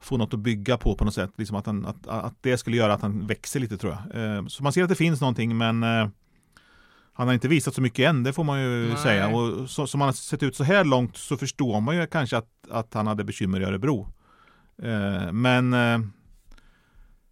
få 0.00 0.16
något 0.16 0.34
att 0.34 0.40
bygga 0.40 0.76
på 0.76 0.96
på 0.96 1.04
något 1.04 1.14
sätt. 1.14 1.30
Liksom 1.36 1.56
att, 1.56 1.66
han, 1.66 1.86
att, 1.86 2.06
att 2.06 2.34
det 2.40 2.58
skulle 2.58 2.76
göra 2.76 2.94
att 2.94 3.02
han 3.02 3.26
växer 3.26 3.60
lite 3.60 3.76
tror 3.76 3.92
jag. 3.92 4.36
Eh, 4.36 4.46
så 4.46 4.62
man 4.62 4.72
ser 4.72 4.82
att 4.82 4.88
det 4.88 4.94
finns 4.94 5.20
någonting 5.20 5.56
men 5.56 5.82
eh, 5.82 6.08
han 7.12 7.26
har 7.26 7.34
inte 7.34 7.48
visat 7.48 7.74
så 7.74 7.80
mycket 7.80 8.08
än, 8.08 8.22
det 8.22 8.32
får 8.32 8.44
man 8.44 8.60
ju 8.60 8.88
Nej. 8.88 8.96
säga. 8.96 9.28
Och 9.28 9.70
så, 9.70 9.86
som 9.86 10.00
han 10.00 10.08
har 10.08 10.12
sett 10.12 10.42
ut 10.42 10.56
så 10.56 10.64
här 10.64 10.84
långt 10.84 11.16
så 11.16 11.36
förstår 11.36 11.80
man 11.80 11.96
ju 11.96 12.06
kanske 12.06 12.36
att, 12.36 12.48
att 12.70 12.94
han 12.94 13.06
hade 13.06 13.24
bekymmer 13.24 13.60
i 13.60 13.64
Örebro. 13.64 14.08
Men 15.32 15.74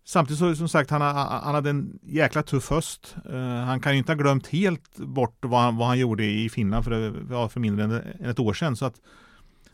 Samtidigt 0.04 0.38
så 0.38 0.56
som 0.56 0.68
sagt, 0.68 0.90
han, 0.90 1.00
han 1.26 1.54
hade 1.54 1.70
en 1.70 1.98
jäkla 2.02 2.42
tuff 2.42 2.70
höst. 2.70 3.16
Uh, 3.30 3.38
han 3.40 3.80
kan 3.80 3.92
ju 3.92 3.98
inte 3.98 4.12
ha 4.12 4.16
glömt 4.16 4.46
helt 4.46 4.96
bort 4.96 5.38
vad 5.40 5.60
han, 5.60 5.76
vad 5.76 5.88
han 5.88 5.98
gjorde 5.98 6.24
i 6.24 6.50
Finland 6.50 6.84
för, 6.84 6.90
det 6.90 7.10
var 7.10 7.48
för 7.48 7.60
mindre 7.60 7.84
än 7.84 7.92
ett 8.30 8.38
år 8.38 8.54
sedan. 8.54 8.76
Så 8.76 8.86
att, 8.86 8.94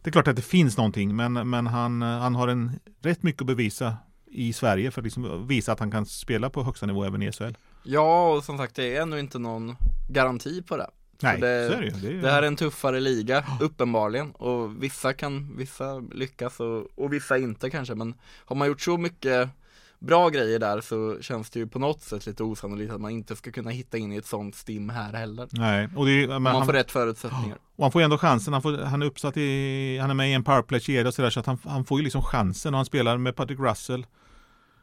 det 0.03 0.11
är 0.11 0.13
klart 0.13 0.29
att 0.29 0.37
det 0.37 0.43
finns 0.43 0.77
någonting, 0.77 1.17
men, 1.17 1.51
men 1.51 1.67
han, 1.67 2.03
han 2.03 2.35
har 2.35 2.49
en, 2.49 2.79
rätt 3.03 3.23
mycket 3.23 3.41
att 3.41 3.47
bevisa 3.47 3.97
i 4.31 4.53
Sverige 4.53 4.91
för 4.91 5.01
att 5.01 5.05
liksom 5.05 5.47
visa 5.47 5.73
att 5.73 5.81
han 5.81 5.91
kan 5.91 6.07
spela 6.07 6.51
på 6.51 6.63
högsta 6.63 6.87
nivå 6.87 7.05
även 7.05 7.23
i 7.23 7.33
SHL. 7.33 7.57
Ja, 7.83 8.33
och 8.33 8.45
som 8.45 8.59
sagt 8.59 8.75
det 8.75 8.97
är 8.97 9.03
ännu 9.03 9.21
inte 9.21 9.39
någon 9.39 9.77
garanti 10.09 10.63
på 10.63 10.77
det. 10.77 10.91
Nej, 11.23 11.41
det, 11.41 11.69
så 11.69 11.79
är 11.79 11.81
det, 11.81 11.91
det, 11.91 12.09
är... 12.09 12.23
det 12.23 12.31
här 12.31 12.43
är 12.43 12.47
en 12.47 12.57
tuffare 12.57 13.01
liga, 13.01 13.45
uppenbarligen. 13.61 14.31
Och 14.31 14.83
vissa 14.83 15.13
kan, 15.13 15.57
vissa 15.57 15.99
lyckas 15.99 16.61
och, 16.61 16.87
och 16.95 17.13
vissa 17.13 17.39
inte 17.39 17.71
kanske. 17.71 17.95
Men 17.95 18.15
har 18.45 18.57
man 18.57 18.69
gjort 18.69 18.81
så 18.81 18.97
mycket 18.97 19.49
bra 19.99 20.29
grejer 20.29 20.59
där 20.59 20.81
så 20.81 21.21
känns 21.21 21.51
det 21.51 21.59
ju 21.59 21.67
på 21.67 21.79
något 21.79 22.03
sätt 22.03 22.27
lite 22.27 22.43
osannolikt 22.43 22.93
att 22.93 23.01
man 23.01 23.11
inte 23.11 23.37
ska 23.37 23.51
kunna 23.51 23.71
hitta 23.71 23.99
in 23.99 24.13
i 24.13 24.17
ett 24.17 24.27
sånt 24.27 24.55
stim 24.55 24.89
här 24.89 25.13
heller. 25.13 25.49
Nej, 25.51 25.89
och 25.97 26.07
det 26.07 26.23
är, 26.23 26.39
man 26.39 26.55
han, 26.55 26.67
får 26.67 26.73
rätt 26.73 26.91
förutsättningar. 26.91 27.59
Och 27.77 27.85
han 27.85 27.93
får 27.93 28.01
ändå 28.01 28.19
chansen, 28.19 28.53
han, 28.53 28.63
får, 28.63 28.79
han 28.79 29.03
är 29.03 29.07
uppsatt 29.07 29.37
i, 29.37 29.99
han 30.01 30.11
är 30.11 30.15
med 30.15 30.31
i 30.31 30.33
en 30.33 30.45
powerplay-kedja 30.45 31.09
och 31.09 31.15
sådär 31.15 31.31
så 31.31 31.41
att 31.41 31.47
han, 31.47 31.59
han 31.65 31.85
får 31.85 31.99
ju 31.99 32.05
liksom 32.05 32.23
chansen 32.23 32.75
och 32.75 32.79
han 32.79 32.87
spelar 32.87 33.17
med 33.17 33.37
Patrick 33.37 33.59
Russell 33.59 34.07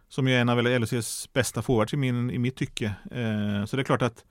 som 0.10 0.27
ju 0.27 0.34
är 0.34 0.41
en 0.41 0.50
av 0.50 0.63
LHCs 0.63 1.34
bästa 1.34 1.62
forwards 1.62 1.93
i, 1.93 1.98
min, 1.98 2.31
i 2.31 2.38
mitt 2.38 2.55
tycke. 2.55 2.86
Eh, 3.12 3.65
så 3.65 3.75
det 3.75 3.81
är 3.81 3.84
klart 3.84 4.01
att 4.01 4.25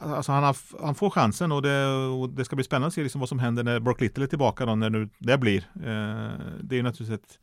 Alltså 0.00 0.32
han, 0.32 0.42
har, 0.42 0.56
han 0.82 0.94
får 0.94 1.10
chansen 1.10 1.52
och 1.52 1.62
det, 1.62 1.86
och 1.86 2.28
det 2.30 2.44
ska 2.44 2.56
bli 2.56 2.64
spännande 2.64 2.86
att 2.86 2.94
se 2.94 3.02
liksom 3.02 3.20
vad 3.20 3.28
som 3.28 3.38
händer 3.38 3.62
när 3.62 3.80
Brock 3.80 4.00
Little 4.00 4.24
är 4.24 4.28
tillbaka 4.28 4.66
då, 4.66 4.74
när 4.74 4.90
nu 4.90 5.08
det 5.18 5.38
blir. 5.38 5.58
Eh, 5.74 6.32
det 6.60 6.74
är 6.74 6.76
ju 6.76 6.82
naturligtvis 6.82 7.20
ett 7.20 7.38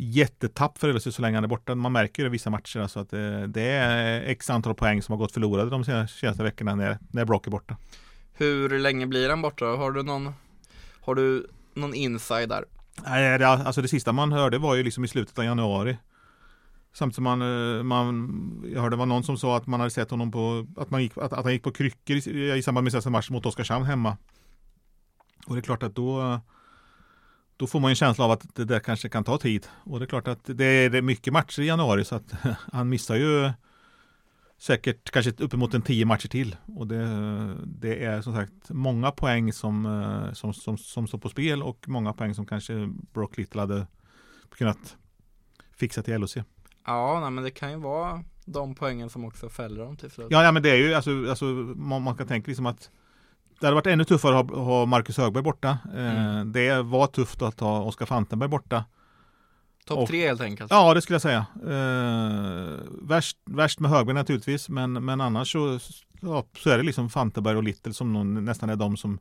jättetapp 0.00 0.78
för 0.78 0.92
LSU 0.92 1.12
så 1.12 1.22
länge 1.22 1.36
han 1.36 1.44
är 1.44 1.48
borta. 1.48 1.74
Man 1.74 1.92
märker 1.92 2.22
det 2.22 2.26
i 2.26 2.30
vissa 2.30 2.50
matcher 2.50 2.80
alltså 2.80 3.00
att 3.00 3.10
det, 3.10 3.46
det, 3.46 3.62
är 3.62 4.22
x 4.22 4.50
antal 4.50 4.74
poäng 4.74 5.02
som 5.02 5.12
har 5.12 5.18
gått 5.18 5.32
förlorade 5.32 5.70
de 5.70 5.84
senaste 5.84 6.42
veckorna 6.42 6.74
när, 6.74 6.98
när 7.10 7.24
Brock 7.24 7.46
är 7.46 7.50
borta. 7.50 7.76
Hur 8.32 8.78
länge 8.78 9.06
blir 9.06 9.30
han 9.30 9.42
borta? 9.42 9.64
Har 9.64 9.92
du 9.92 10.02
någon, 10.02 10.32
har 11.00 11.14
du 11.14 11.46
någon 11.74 11.94
inside 11.94 12.48
där? 12.48 12.64
Nej, 13.04 13.38
det, 13.38 13.46
alltså 13.46 13.82
det 13.82 13.88
sista 13.88 14.12
man 14.12 14.32
hörde 14.32 14.58
var 14.58 14.74
ju 14.74 14.82
liksom 14.82 15.04
i 15.04 15.08
slutet 15.08 15.38
av 15.38 15.44
januari. 15.44 15.96
Samtidigt 16.92 17.14
som 17.14 17.24
man, 17.24 17.42
eh, 17.42 17.82
man, 17.82 18.70
jag 18.74 18.80
hörde 18.80 18.96
det 18.96 18.98
var 18.98 19.06
någon 19.06 19.24
som 19.24 19.38
sa 19.38 19.56
att 19.56 19.66
man 19.66 19.80
hade 19.80 19.90
sett 19.90 20.10
honom 20.10 20.32
på, 20.32 20.66
att, 20.76 20.90
man 20.90 21.02
gick, 21.02 21.18
att, 21.18 21.32
att 21.32 21.44
han 21.44 21.52
gick 21.52 21.62
på 21.62 21.72
kryckor 21.72 22.16
i, 22.16 22.52
i 22.52 22.62
samband 22.62 22.84
med 22.84 22.92
sista 22.92 23.10
matchen 23.10 23.34
mot 23.34 23.46
Oskarshamn 23.46 23.84
hemma. 23.84 24.16
Och 25.46 25.54
det 25.54 25.60
är 25.60 25.62
klart 25.62 25.82
att 25.82 25.94
då 25.94 26.40
då 27.60 27.66
får 27.66 27.80
man 27.80 27.88
en 27.88 27.94
känsla 27.94 28.24
av 28.24 28.30
att 28.30 28.54
det 28.54 28.64
där 28.64 28.80
kanske 28.80 29.08
kan 29.08 29.24
ta 29.24 29.38
tid. 29.38 29.66
Och 29.84 29.98
det 29.98 30.04
är 30.04 30.06
klart 30.06 30.28
att 30.28 30.40
det 30.44 30.64
är 30.64 31.02
mycket 31.02 31.32
matcher 31.32 31.60
i 31.60 31.66
januari 31.66 32.04
så 32.04 32.14
att 32.14 32.32
han 32.72 32.88
missar 32.88 33.16
ju 33.16 33.50
säkert 34.58 35.10
kanske 35.10 35.32
uppemot 35.38 35.74
en 35.74 35.82
tio 35.82 36.04
matcher 36.04 36.28
till. 36.28 36.56
Och 36.76 36.86
det, 36.86 37.06
det 37.66 38.04
är 38.04 38.22
som 38.22 38.34
sagt 38.34 38.70
många 38.70 39.10
poäng 39.10 39.52
som, 39.52 39.86
eh, 39.86 40.32
som, 40.32 40.54
som, 40.54 40.78
som 40.78 41.06
står 41.06 41.18
på 41.18 41.28
spel 41.28 41.62
och 41.62 41.88
många 41.88 42.12
poäng 42.12 42.34
som 42.34 42.46
kanske 42.46 42.88
Brock 43.12 43.36
Little 43.36 43.60
hade 43.60 43.86
kunnat 44.50 44.96
fixa 45.76 46.02
till 46.02 46.20
LOC. 46.20 46.36
Ja, 46.86 47.20
nej, 47.20 47.30
men 47.30 47.44
det 47.44 47.50
kan 47.50 47.70
ju 47.70 47.76
vara 47.76 48.24
de 48.44 48.74
poängen 48.74 49.10
som 49.10 49.24
också 49.24 49.48
fäller 49.48 49.84
dem 49.84 49.96
till 49.96 50.10
slut. 50.10 50.26
Ja, 50.30 50.42
ja 50.42 50.52
men 50.52 50.62
det 50.62 50.70
är 50.70 50.76
ju 50.76 50.94
alltså, 50.94 51.10
alltså 51.28 51.44
man, 51.44 52.02
man 52.02 52.16
kan 52.16 52.26
tänka 52.26 52.48
liksom 52.48 52.66
att 52.66 52.90
det 53.60 53.66
hade 53.66 53.74
varit 53.74 53.86
ännu 53.86 54.04
tuffare 54.04 54.38
att 54.38 54.50
ha 54.50 54.86
Marcus 54.86 55.18
Högberg 55.18 55.42
borta. 55.42 55.78
Eh, 55.94 56.30
mm. 56.30 56.52
Det 56.52 56.82
var 56.82 57.06
tufft 57.06 57.42
att 57.42 57.60
ha 57.60 57.82
Oskar 57.82 58.06
Fantenberg 58.06 58.48
borta. 58.48 58.84
Topp 59.86 60.08
tre 60.08 60.26
helt 60.26 60.40
enkelt. 60.40 60.70
Ja, 60.70 60.94
det 60.94 61.02
skulle 61.02 61.14
jag 61.14 61.22
säga. 61.22 61.46
Eh, 61.54 62.78
värst, 63.02 63.38
värst 63.44 63.80
med 63.80 63.90
Högberg 63.90 64.14
naturligtvis, 64.14 64.68
men, 64.68 64.92
men 64.92 65.20
annars 65.20 65.52
så, 65.52 65.78
ja, 66.20 66.44
så 66.58 66.70
är 66.70 66.76
det 66.76 66.82
liksom 66.82 67.10
Fantenberg 67.10 67.56
och 67.56 67.62
Little 67.62 67.92
som 67.92 68.12
någon, 68.12 68.44
nästan 68.44 68.70
är 68.70 68.76
de 68.76 68.96
som 68.96 69.18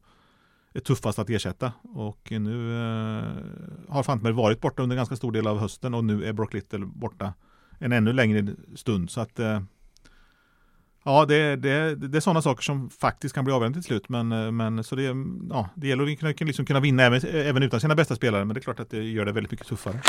är 0.74 0.80
tuffast 0.80 1.20
att 1.20 1.30
ersätta. 1.30 1.72
Och 1.82 2.32
nu 2.32 2.74
eh, 2.74 3.24
har 3.90 4.04
Fantenberg 4.04 4.34
varit 4.34 4.62
borta 4.62 4.84
under 4.84 4.96
ganska 4.96 5.16
stor 5.16 5.32
del 5.32 5.48
av 5.48 5.60
hösten 5.60 5.94
och 5.94 6.04
nu 6.04 6.26
är 6.26 6.34
Brock 6.34 6.54
Little 6.54 6.86
borta 6.86 7.34
en 7.80 7.92
ännu 7.92 8.14
längre 8.14 8.56
stund. 8.76 9.10
Så 9.10 9.22
att 9.22 9.40
eh, 9.40 9.62
Ja, 11.04 11.26
det, 11.26 11.56
det, 11.56 11.96
det 11.96 12.18
är 12.18 12.22
sådana 12.22 12.42
saker 12.42 12.64
som 12.64 12.90
faktiskt 12.90 13.36
kan 13.36 13.46
bli 13.46 13.54
avgörande 13.54 13.76
till 13.76 13.88
slut. 13.88 14.10
Men, 14.10 14.32
eh, 14.32 14.52
men 14.52 14.84
så 14.84 14.96
det, 14.96 15.16
ja, 15.50 15.70
det 15.76 15.88
gäller 15.88 16.12
att 16.12 16.20
kunna, 16.20 16.34
liksom 16.40 16.66
kunna 16.66 16.80
vinna 16.80 17.04
även, 17.04 17.22
även 17.24 17.64
utan 17.64 17.82
sina 17.82 17.96
bästa 17.96 18.16
spelare. 18.16 18.46
Men 18.46 18.54
det 18.54 18.60
är 18.60 18.62
klart 18.64 18.80
att 18.80 18.90
det 18.90 19.04
gör 19.04 19.26
det 19.26 19.32
väldigt 19.32 19.52
mycket 19.52 19.68
tuffare. 19.68 20.02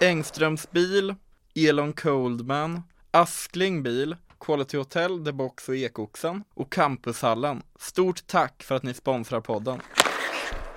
Engströms 0.00 0.70
bil, 0.70 1.14
Elon 1.54 1.92
Coldman, 1.92 2.82
Askling 3.10 3.82
bil, 3.82 4.16
Quality 4.40 4.76
Hotel, 4.76 5.24
The 5.24 5.32
Box 5.32 5.68
och 5.68 5.76
Ekoxen 5.76 6.44
och 6.54 6.72
Campushallen. 6.72 7.62
Stort 7.78 8.26
tack 8.26 8.62
för 8.62 8.74
att 8.74 8.82
ni 8.82 8.94
sponsrar 8.94 9.40
podden. 9.40 9.80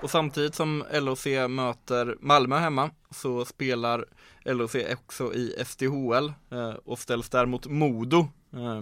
Och 0.02 0.10
samtidigt 0.10 0.56
som 0.56 0.84
LOC 0.94 1.26
möter 1.50 2.18
Malmö 2.20 2.58
hemma 2.58 2.90
så 3.12 3.46
spelar 3.46 4.06
LOC 4.46 4.76
också 4.94 5.34
i 5.34 5.64
SDHL 5.66 6.34
eh, 6.52 6.70
och 6.86 7.00
ställs 7.00 7.30
där 7.30 7.46
mot 7.46 7.68
Modo. 7.68 8.20
Eh, 8.54 8.82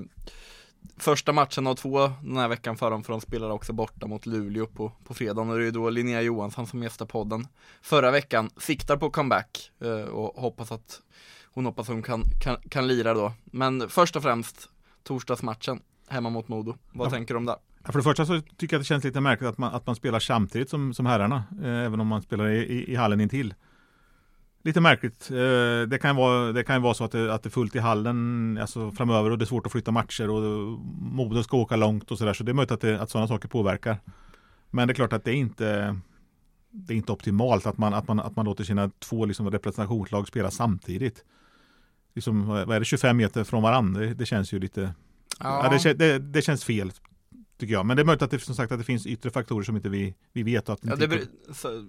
Första 0.97 1.33
matchen 1.33 1.67
av 1.67 1.75
två 1.75 2.11
den 2.23 2.37
här 2.37 2.47
veckan 2.47 2.77
för 2.77 2.91
dem, 2.91 3.03
för 3.03 3.13
de 3.13 3.21
spelade 3.21 3.53
också 3.53 3.73
borta 3.73 4.07
mot 4.07 4.25
Luleå 4.25 4.65
på, 4.67 4.91
på 5.03 5.13
fredagen 5.13 5.49
och 5.49 5.59
det 5.59 5.67
är 5.67 5.71
då 5.71 5.89
Linnea 5.89 6.21
Johansson 6.21 6.67
som 6.67 6.83
gästar 6.83 7.05
podden 7.05 7.47
förra 7.81 8.11
veckan, 8.11 8.49
siktar 8.57 8.97
på 8.97 9.09
comeback 9.09 9.71
eh, 9.79 9.89
och 9.89 10.41
hoppas 10.41 10.71
att 10.71 11.01
hon 11.43 11.65
hoppas 11.65 11.89
att 11.89 11.93
hon 11.93 12.03
kan, 12.03 12.23
kan, 12.41 12.57
kan 12.69 12.87
lira 12.87 13.13
då. 13.13 13.33
Men 13.45 13.89
först 13.89 14.15
och 14.15 14.23
främst 14.23 14.69
torsdagsmatchen 15.03 15.79
hemma 16.07 16.29
mot 16.29 16.47
Modo. 16.47 16.75
Vad 16.91 17.07
ja. 17.07 17.11
tänker 17.11 17.33
du 17.33 17.37
om 17.37 17.45
det? 17.45 17.55
För 17.85 17.93
det 17.93 18.03
första 18.03 18.25
så 18.25 18.41
tycker 18.41 18.75
jag 18.75 18.79
att 18.79 18.83
det 18.83 18.87
känns 18.87 19.03
lite 19.03 19.21
märkligt 19.21 19.49
att 19.49 19.57
man, 19.57 19.73
att 19.73 19.87
man 19.87 19.95
spelar 19.95 20.19
samtidigt 20.19 20.69
som, 20.69 20.93
som 20.93 21.05
herrarna, 21.05 21.43
eh, 21.63 21.85
även 21.85 21.99
om 21.99 22.07
man 22.07 22.21
spelar 22.21 22.47
i, 22.47 22.57
i, 22.57 22.91
i 22.91 22.95
hallen 22.95 23.21
intill. 23.21 23.53
Lite 24.65 24.81
märkligt. 24.81 25.31
Eh, 25.31 25.87
det 25.87 25.99
kan 26.01 26.15
vara, 26.15 26.51
det 26.51 26.63
kan 26.63 26.81
vara 26.81 26.93
så 26.93 27.03
att 27.03 27.11
det, 27.11 27.33
att 27.33 27.43
det 27.43 27.47
är 27.47 27.51
fullt 27.51 27.75
i 27.75 27.79
hallen 27.79 28.57
alltså 28.61 28.91
framöver 28.91 29.31
och 29.31 29.37
det 29.37 29.43
är 29.43 29.47
svårt 29.47 29.65
att 29.65 29.71
flytta 29.71 29.91
matcher 29.91 30.29
och 30.29 30.41
Modo 30.99 31.43
ska 31.43 31.57
åka 31.57 31.75
långt 31.75 32.11
och 32.11 32.17
sådär. 32.17 32.33
Så 32.33 32.43
det 32.43 32.51
är 32.51 32.53
möjligt 32.53 32.71
att, 32.71 32.81
det, 32.81 33.01
att 33.01 33.09
sådana 33.09 33.27
saker 33.27 33.47
påverkar. 33.47 33.97
Men 34.71 34.87
det 34.87 34.91
är 34.91 34.95
klart 34.95 35.13
att 35.13 35.23
det 35.23 35.31
är 35.31 35.35
inte 35.35 35.99
det 36.69 36.93
är 36.93 36.97
inte 36.97 37.11
optimalt 37.11 37.65
att 37.65 37.77
man, 37.77 37.93
att 37.93 38.07
man, 38.07 38.19
att 38.19 38.35
man 38.35 38.45
låter 38.45 38.63
sina 38.63 38.91
två 38.99 39.25
liksom 39.25 39.51
representationslag 39.51 40.27
spela 40.27 40.51
samtidigt. 40.51 41.23
Liksom, 42.15 42.47
vad 42.47 42.71
är 42.71 42.79
det, 42.79 42.85
25 42.85 43.17
meter 43.17 43.43
från 43.43 43.63
varandra? 43.63 44.01
Det, 44.01 44.13
det 44.13 44.25
känns 44.25 44.53
ju 44.53 44.59
lite 44.59 44.93
ja. 45.39 45.69
ja 45.71 45.77
det, 45.83 45.93
det, 45.93 46.19
det, 46.19 46.41
känns 46.41 46.63
fel 46.63 46.91
Tycker 47.57 47.73
jag. 47.73 47.85
Men 47.85 47.97
det 47.97 48.03
är 48.03 48.05
möjligt 48.05 48.21
att 48.21 48.31
det, 48.31 48.39
som 48.39 48.55
sagt, 48.55 48.71
att 48.71 48.79
det 48.79 48.83
finns 48.83 49.05
yttre 49.05 49.29
faktorer 49.29 49.63
som 49.63 49.75
inte 49.75 49.89
vi, 49.89 50.13
vi 50.33 50.43
vet. 50.43 50.69
Att, 50.69 50.79
ja, 50.81 50.95
det, 50.95 51.27
så, 51.53 51.85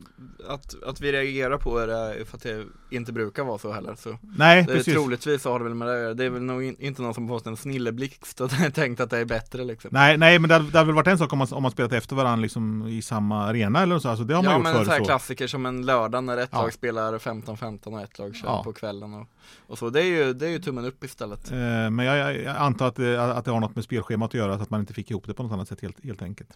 att, 0.48 0.82
att 0.82 1.00
vi 1.00 1.12
reagerar 1.12 1.58
på 1.58 1.86
det 1.86 2.24
för 2.26 2.36
att 2.36 2.42
det 2.42 2.66
inte 2.90 3.12
brukar 3.12 3.44
vara 3.44 3.58
så 3.58 3.72
heller. 3.72 3.94
Så 3.94 4.18
Nej, 4.22 4.62
det, 4.62 4.72
precis. 4.72 4.94
Troligtvis 4.94 5.42
så 5.42 5.52
har 5.52 5.58
det 5.58 5.64
väl 5.64 5.74
med 5.74 5.88
det 5.88 6.14
Det 6.14 6.24
är 6.24 6.30
väl 6.30 6.42
nog 6.42 6.64
inte 6.64 7.02
någon 7.02 7.14
som 7.14 7.28
fått 7.28 7.46
en 7.46 7.56
snilleblixt 7.56 8.40
och 8.40 8.50
tänkt 8.74 9.00
att 9.00 9.10
det 9.10 9.18
är 9.18 9.24
bättre 9.24 9.64
liksom. 9.64 9.90
Nej, 9.92 10.16
nej 10.16 10.38
men 10.38 10.48
det 10.48 10.54
hade, 10.54 10.70
det 10.70 10.78
hade 10.78 10.86
väl 10.86 10.94
varit 10.94 11.06
en 11.06 11.18
sak 11.18 11.32
om 11.32 11.38
man, 11.38 11.48
om 11.50 11.62
man 11.62 11.72
spelat 11.72 11.92
efter 11.92 12.16
varandra 12.16 12.42
liksom, 12.42 12.88
i 12.88 13.02
samma 13.02 13.44
arena 13.44 13.82
eller 13.82 13.98
så. 13.98 14.08
Alltså, 14.08 14.24
det 14.24 14.34
har 14.34 14.42
man 14.42 14.52
ja, 14.52 14.58
gjort 14.58 14.64
men 14.64 14.74
förr. 14.74 14.84
så 14.84 14.90
här 14.90 15.04
klassiker 15.04 15.46
som 15.46 15.66
en 15.66 15.86
lördag 15.86 16.24
när 16.24 16.36
ett 16.36 16.50
ja. 16.52 16.62
lag 16.62 16.72
spelar 16.72 17.18
15-15 17.18 17.86
och 17.86 18.00
ett 18.00 18.18
lag 18.18 18.36
kör 18.36 18.48
ja. 18.48 18.62
på 18.64 18.72
kvällen. 18.72 19.14
Och, 19.14 19.26
och 19.66 19.78
så. 19.78 19.90
Det 19.90 20.00
är, 20.00 20.04
ju, 20.04 20.32
det 20.32 20.46
är 20.46 20.50
ju 20.50 20.58
tummen 20.58 20.84
upp 20.84 21.04
istället. 21.04 21.50
Eh, 21.50 21.58
men 21.90 21.98
jag, 21.98 22.36
jag, 22.36 22.56
antar 22.56 22.88
att 22.88 22.96
det, 22.96 23.22
att 23.22 23.44
det 23.44 23.50
har 23.50 23.60
något 23.60 23.74
med 23.74 23.84
spelschemat 23.84 24.30
att 24.30 24.34
göra, 24.34 24.56
så 24.56 24.62
att 24.62 24.70
man 24.70 24.80
inte 24.80 24.94
fick 24.94 25.10
ihop 25.10 25.26
det 25.26 25.34
på 25.34 25.42
något 25.42 25.55
annat 25.56 25.68
sätt 25.68 25.80
helt, 25.80 26.04
helt 26.04 26.22
enkelt. 26.22 26.50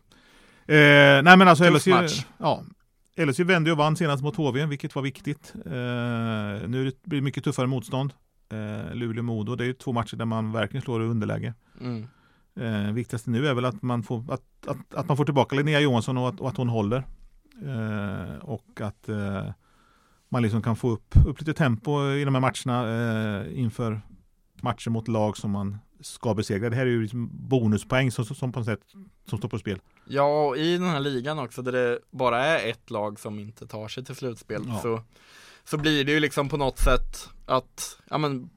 Eh, 0.67 1.23
nej 1.23 1.37
men 1.37 1.49
alltså 1.49 1.71
LSU, 1.71 1.93
ja, 2.39 2.65
LSU 3.17 3.45
vände 3.45 3.73
och 3.73 3.79
vann 3.79 3.97
senast 3.97 4.23
mot 4.23 4.37
HV, 4.37 4.67
vilket 4.67 4.95
var 4.95 5.03
viktigt. 5.03 5.53
Eh, 5.67 6.69
nu 6.69 6.93
blir 7.05 7.21
det 7.21 7.21
mycket 7.21 7.45
tuffare 7.45 7.67
motstånd. 7.67 8.13
Eh, 8.53 8.95
Luleå-Modo, 8.95 9.57
det 9.57 9.65
är 9.65 9.67
ju 9.67 9.73
två 9.73 9.93
matcher 9.93 10.17
där 10.17 10.25
man 10.25 10.53
verkligen 10.53 10.83
slår 10.83 11.03
i 11.03 11.07
underläge. 11.07 11.55
Mm. 11.81 12.07
Eh, 12.61 12.93
viktigaste 12.93 13.31
nu 13.31 13.47
är 13.47 13.55
väl 13.55 13.65
att 13.65 13.83
man 13.83 14.03
får, 14.03 14.33
att, 14.33 14.67
att, 14.67 14.95
att 14.95 15.09
man 15.09 15.17
får 15.17 15.25
tillbaka 15.25 15.57
Linnea 15.57 15.81
Johansson 15.81 16.19
och 16.19 16.29
att, 16.29 16.41
och 16.41 16.49
att 16.49 16.57
hon 16.57 16.69
håller. 16.69 17.05
Eh, 17.65 18.37
och 18.41 18.81
att 18.81 19.09
eh, 19.09 19.53
man 20.29 20.43
liksom 20.43 20.63
kan 20.63 20.77
få 20.77 20.91
upp, 20.91 21.15
upp 21.27 21.41
lite 21.41 21.55
tempo 21.55 22.11
i 22.13 22.25
de 22.25 22.35
här 22.35 22.41
matcherna 22.41 22.89
eh, 22.89 23.59
inför 23.59 24.01
matcher 24.63 24.91
mot 24.91 25.09
lag 25.09 25.37
som 25.37 25.51
man 25.51 25.79
ska 26.01 26.35
besegra. 26.35 26.71
Det 26.71 26.77
här 26.77 26.87
är 26.87 26.91
ju 26.91 27.03
liksom 27.03 27.31
bonuspoäng 27.33 28.11
som, 28.13 28.25
som 28.25 28.53
på 28.53 28.59
något 28.59 28.67
sätt 28.67 28.81
som 29.31 29.39
står 29.39 29.49
på 29.49 29.59
spel. 29.59 29.81
Ja, 30.07 30.47
och 30.47 30.57
i 30.57 30.73
den 30.73 30.89
här 30.89 31.01
ligan 31.01 31.39
också 31.39 31.63
där 31.63 31.73
det 31.73 31.99
bara 32.11 32.45
är 32.45 32.71
ett 32.71 32.91
lag 32.91 33.21
som 33.21 33.39
inte 33.39 33.67
tar 33.67 33.89
sig 33.89 34.05
till 34.05 34.15
slutspel 34.15 34.63
Ja. 34.67 34.81
så, 34.83 35.03
så 35.65 35.79
blir 35.79 36.05
det 36.05 36.13
ju 36.13 36.21
liksom 36.21 36.49
på 36.49 36.57
något 36.57 36.79
sätt 36.79 37.29
att, 37.47 37.99
ja 38.11 38.19
men 38.19 38.51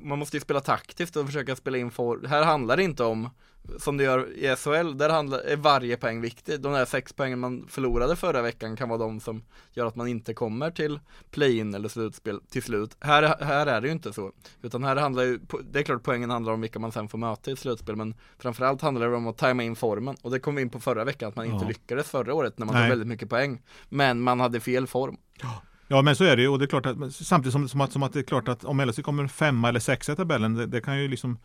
man 0.00 0.18
måste 0.18 0.36
ju 0.36 0.40
spela 0.40 0.60
taktiskt 0.60 1.16
och 1.16 1.26
försöka 1.26 1.56
spela 1.56 1.78
in 1.78 1.90
for. 1.90 2.26
Här 2.26 2.44
handlar 2.44 2.76
det 2.76 2.82
inte 2.82 3.04
om 3.04 3.30
som 3.78 3.96
det 3.96 4.04
gör 4.04 4.32
i 4.32 4.56
SHL, 4.56 4.98
där 4.98 5.08
handlar, 5.08 5.38
är 5.38 5.56
varje 5.56 5.96
poäng 5.96 6.20
viktig. 6.20 6.60
De 6.60 6.72
där 6.72 6.84
sex 6.84 7.12
poängen 7.12 7.38
man 7.38 7.66
förlorade 7.68 8.16
förra 8.16 8.42
veckan 8.42 8.76
kan 8.76 8.88
vara 8.88 8.98
de 8.98 9.20
som 9.20 9.44
gör 9.72 9.86
att 9.86 9.96
man 9.96 10.08
inte 10.08 10.34
kommer 10.34 10.70
till 10.70 11.00
play-in 11.30 11.74
eller 11.74 11.88
slutspel 11.88 12.40
till 12.50 12.62
slut. 12.62 12.96
Här, 13.00 13.44
här 13.44 13.66
är 13.66 13.80
det 13.80 13.86
ju 13.86 13.92
inte 13.92 14.12
så. 14.12 14.32
Utan 14.62 14.84
här 14.84 14.96
handlar 14.96 15.22
ju, 15.22 15.40
det 15.70 15.78
är 15.78 15.82
klart 15.82 16.02
poängen 16.02 16.30
handlar 16.30 16.52
om 16.52 16.60
vilka 16.60 16.78
man 16.78 16.92
sen 16.92 17.08
får 17.08 17.18
möta 17.18 17.50
i 17.50 17.56
slutspel, 17.56 17.96
men 17.96 18.14
framförallt 18.38 18.82
handlar 18.82 19.10
det 19.10 19.16
om 19.16 19.26
att 19.26 19.38
tajma 19.38 19.62
in 19.62 19.76
formen. 19.76 20.16
Och 20.22 20.30
det 20.30 20.40
kom 20.40 20.54
vi 20.54 20.62
in 20.62 20.70
på 20.70 20.80
förra 20.80 21.04
veckan, 21.04 21.28
att 21.28 21.36
man 21.36 21.46
inte 21.46 21.64
Ja. 21.64 21.68
lyckades 21.68 22.08
förra 22.08 22.34
året 22.34 22.58
när 22.58 22.66
man 22.66 22.74
Nej. 22.74 22.84
tog 22.84 22.88
väldigt 22.90 23.08
mycket 23.08 23.28
poäng. 23.28 23.62
Men 23.88 24.20
man 24.20 24.40
hade 24.40 24.60
fel 24.60 24.86
form. 24.86 25.16
Ja 25.42 25.62
Ja 25.88 26.02
men 26.02 26.16
så 26.16 26.24
är 26.24 26.36
det 26.36 26.42
ju. 26.42 26.48
Och 26.48 26.58
det 26.58 26.64
är 26.64 26.66
klart 26.66 26.86
att 26.86 27.14
samtidigt 27.14 27.52
som, 27.52 27.68
som, 27.68 27.80
att, 27.80 27.92
som 27.92 28.02
att 28.02 28.12
det 28.12 28.18
är 28.18 28.22
klart 28.22 28.48
att 28.48 28.64
om 28.64 28.80
LSU 28.80 29.02
kommer 29.02 29.26
femma 29.26 29.68
eller 29.68 29.80
sexa 29.80 30.12
i 30.12 30.16
tabellen 30.16 30.54
det, 30.54 30.66
det 30.66 30.80
kan 30.80 30.98
ju 31.02 31.08
liksom 31.08 31.38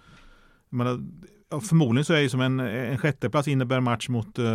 menar, 0.70 1.00
Förmodligen 1.70 2.06
så 2.06 2.14
är 2.14 2.22
det 2.22 2.30
som 2.30 2.42
en, 2.42 2.60
en 2.60 2.98
sjätteplats 2.98 3.48
innebär 3.48 3.80
match 3.80 4.10
mot 4.10 4.40
uh, 4.40 4.46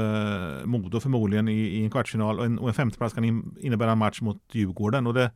Modo 0.64 1.00
förmodligen 1.00 1.48
i, 1.48 1.52
i 1.52 1.84
en 1.84 1.90
kvartsfinal 1.90 2.38
och 2.38 2.44
en, 2.44 2.58
och 2.58 2.68
en 2.68 2.74
femteplats 2.74 3.14
kan 3.14 3.24
in, 3.24 3.56
innebära 3.60 3.92
en 3.92 3.98
match 3.98 4.20
mot 4.20 4.42
Djurgården. 4.52 5.06
Och 5.06 5.14
det 5.14 5.30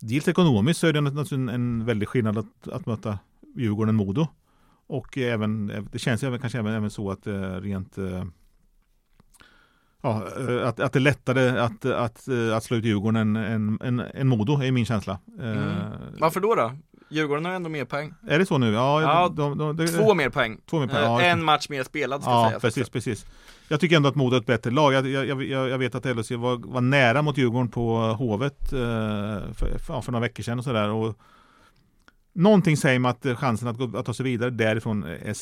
Dels 0.00 0.28
ekonomiskt 0.28 0.80
så 0.80 0.86
är 0.86 0.92
det 0.92 1.00
naturligtvis 1.00 1.32
en, 1.32 1.48
en 1.48 1.84
väldig 1.84 2.08
skillnad 2.08 2.38
att, 2.38 2.68
att 2.68 2.86
möta 2.86 3.18
Djurgården-Modo. 3.56 4.26
Och 4.86 5.18
även, 5.18 5.66
det 5.92 5.98
känns 5.98 6.22
ju 6.22 6.26
även, 6.26 6.40
kanske 6.40 6.58
även, 6.58 6.74
även 6.74 6.90
så 6.90 7.10
att 7.10 7.26
eh, 7.26 7.54
rent 7.54 7.98
eh, 7.98 8.24
Ja, 10.02 10.26
eh, 10.48 10.68
att, 10.68 10.80
att 10.80 10.92
det 10.92 10.98
är 10.98 11.00
lättare 11.00 11.58
att, 11.58 11.84
att, 11.84 12.28
eh, 12.28 12.56
att 12.56 12.64
slå 12.64 12.76
ut 12.76 12.84
Djurgården 12.84 13.36
än, 13.36 13.78
än, 13.80 14.00
än, 14.14 14.28
Modo 14.28 14.62
är 14.62 14.72
min 14.72 14.86
känsla. 14.86 15.18
Eh, 15.40 15.50
Mm. 15.50 15.74
Varför 16.18 16.40
då 16.40 16.54
då? 16.54 16.72
Djurgården 17.08 17.44
har 17.44 17.52
ändå 17.52 17.68
mer 17.68 17.84
poäng. 17.84 18.14
Är 18.28 18.38
det 18.38 18.46
så 18.46 18.58
nu? 18.58 18.72
Ja, 18.72 19.02
Ja, 19.02 19.32
de, 19.36 19.58
de, 19.58 19.76
de, 19.76 19.86
Två 19.86 20.14
mer 20.14 20.28
poäng. 20.30 20.60
två 20.70 20.78
mer 20.80 20.86
poäng. 20.86 21.02
Ja, 21.02 21.20
en 21.20 21.44
match 21.44 21.68
mer 21.68 21.84
spelad 21.84 22.22
ska 22.22 22.30
ja 22.30 22.46
sägas. 22.48 22.62
precis, 22.62 22.80
också. 22.82 22.92
precis. 22.92 23.26
Jag 23.68 23.80
tycker 23.80 23.96
ändå 23.96 24.08
att 24.08 24.14
Modo 24.14 24.36
är 24.36 24.40
ett 24.40 24.46
bättre 24.46 24.70
lag. 24.70 24.92
Jag, 24.92 25.08
jag, 25.08 25.42
jag, 25.42 25.68
jag 25.68 25.78
vet 25.78 25.94
att 25.94 26.04
LHC 26.04 26.30
var, 26.30 26.72
var 26.72 26.80
nära 26.80 27.22
mot 27.22 27.38
Djurgården 27.38 27.68
på 27.68 27.96
Hovet 27.98 28.70
för, 28.70 29.78
för, 30.02 30.12
några 30.12 30.20
veckor 30.20 30.42
sedan 30.42 30.58
och 30.58 30.64
sådär. 30.64 31.14
Någonting 32.32 32.76
säger 32.76 32.98
mig 32.98 33.10
att 33.10 33.38
chansen 33.38 33.68
att, 33.68 33.78
gå, 33.78 33.98
att 33.98 34.06
ta 34.06 34.14
sig 34.14 34.24
vidare 34.24 34.50
därifrån 34.50 35.04
är, 35.04 35.34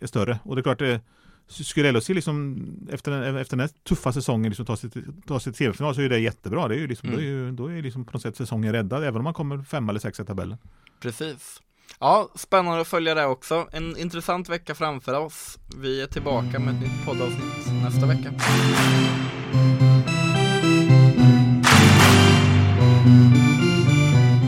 är 0.00 0.06
större. 0.06 0.38
Och 0.44 0.56
det 0.56 0.60
är 0.60 0.62
klart, 0.62 0.78
det, 0.78 1.00
skulle 1.48 1.92
LHC 1.92 2.08
liksom 2.14 2.58
efter, 2.90 3.10
den- 3.10 3.36
efter 3.36 3.56
den 3.56 3.60
här 3.68 3.70
tuffa 3.88 4.12
säsongen 4.12 4.50
liksom 4.50 4.66
ta 4.66 4.76
sig 4.76 4.90
till, 4.90 5.04
ta 5.26 5.40
sig 5.40 5.52
till 5.52 5.58
semifinal 5.64 5.94
så 5.94 6.00
är 6.00 6.08
det 6.08 6.18
jättebra. 6.18 6.68
Det 6.68 6.74
är 6.74 6.78
ju 6.78 6.86
liksom, 6.86 7.08
Mm. 7.08 7.16
då 7.20 7.22
är 7.22 7.26
ju, 7.30 7.50
då 7.52 7.66
är 7.66 7.82
liksom 7.82 8.04
på 8.04 8.12
något 8.12 8.22
sätt 8.22 8.36
säsongen 8.36 8.72
räddad 8.72 9.02
även 9.04 9.16
om 9.16 9.24
man 9.24 9.34
kommer 9.34 9.62
femma 9.62 9.92
eller 9.92 10.00
sexa 10.00 10.22
i 10.22 10.26
tabellen. 10.26 10.58
Precis. 11.00 11.60
Ja, 12.00 12.28
spännande 12.34 12.80
att 12.80 12.88
följa 12.88 13.14
det 13.14 13.26
också. 13.26 13.68
En 13.72 13.96
intressant 13.96 14.48
vecka 14.48 14.74
framför 14.74 15.14
oss. 15.20 15.58
Vi 15.76 16.02
är 16.02 16.06
tillbaka 16.06 16.58
med 16.58 16.74
ett 16.74 16.80
nytt 16.80 17.04
poddavsnitt 17.06 17.82
nästa 17.82 18.06
vecka. 18.06 18.30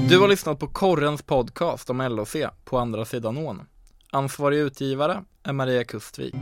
Du 0.08 0.18
har 0.18 0.28
lyssnat 0.28 0.58
på 0.58 0.66
Korrens 0.68 1.22
podcast 1.22 1.90
om 1.90 1.98
LOC 2.00 2.36
på 2.64 2.78
andra 2.78 3.04
sidan 3.04 3.36
ån. 3.38 3.62
Ansvarig 4.10 4.58
utgivare 4.58 5.24
är 5.42 5.52
Maria 5.52 5.84
Kustvik. 5.84 6.34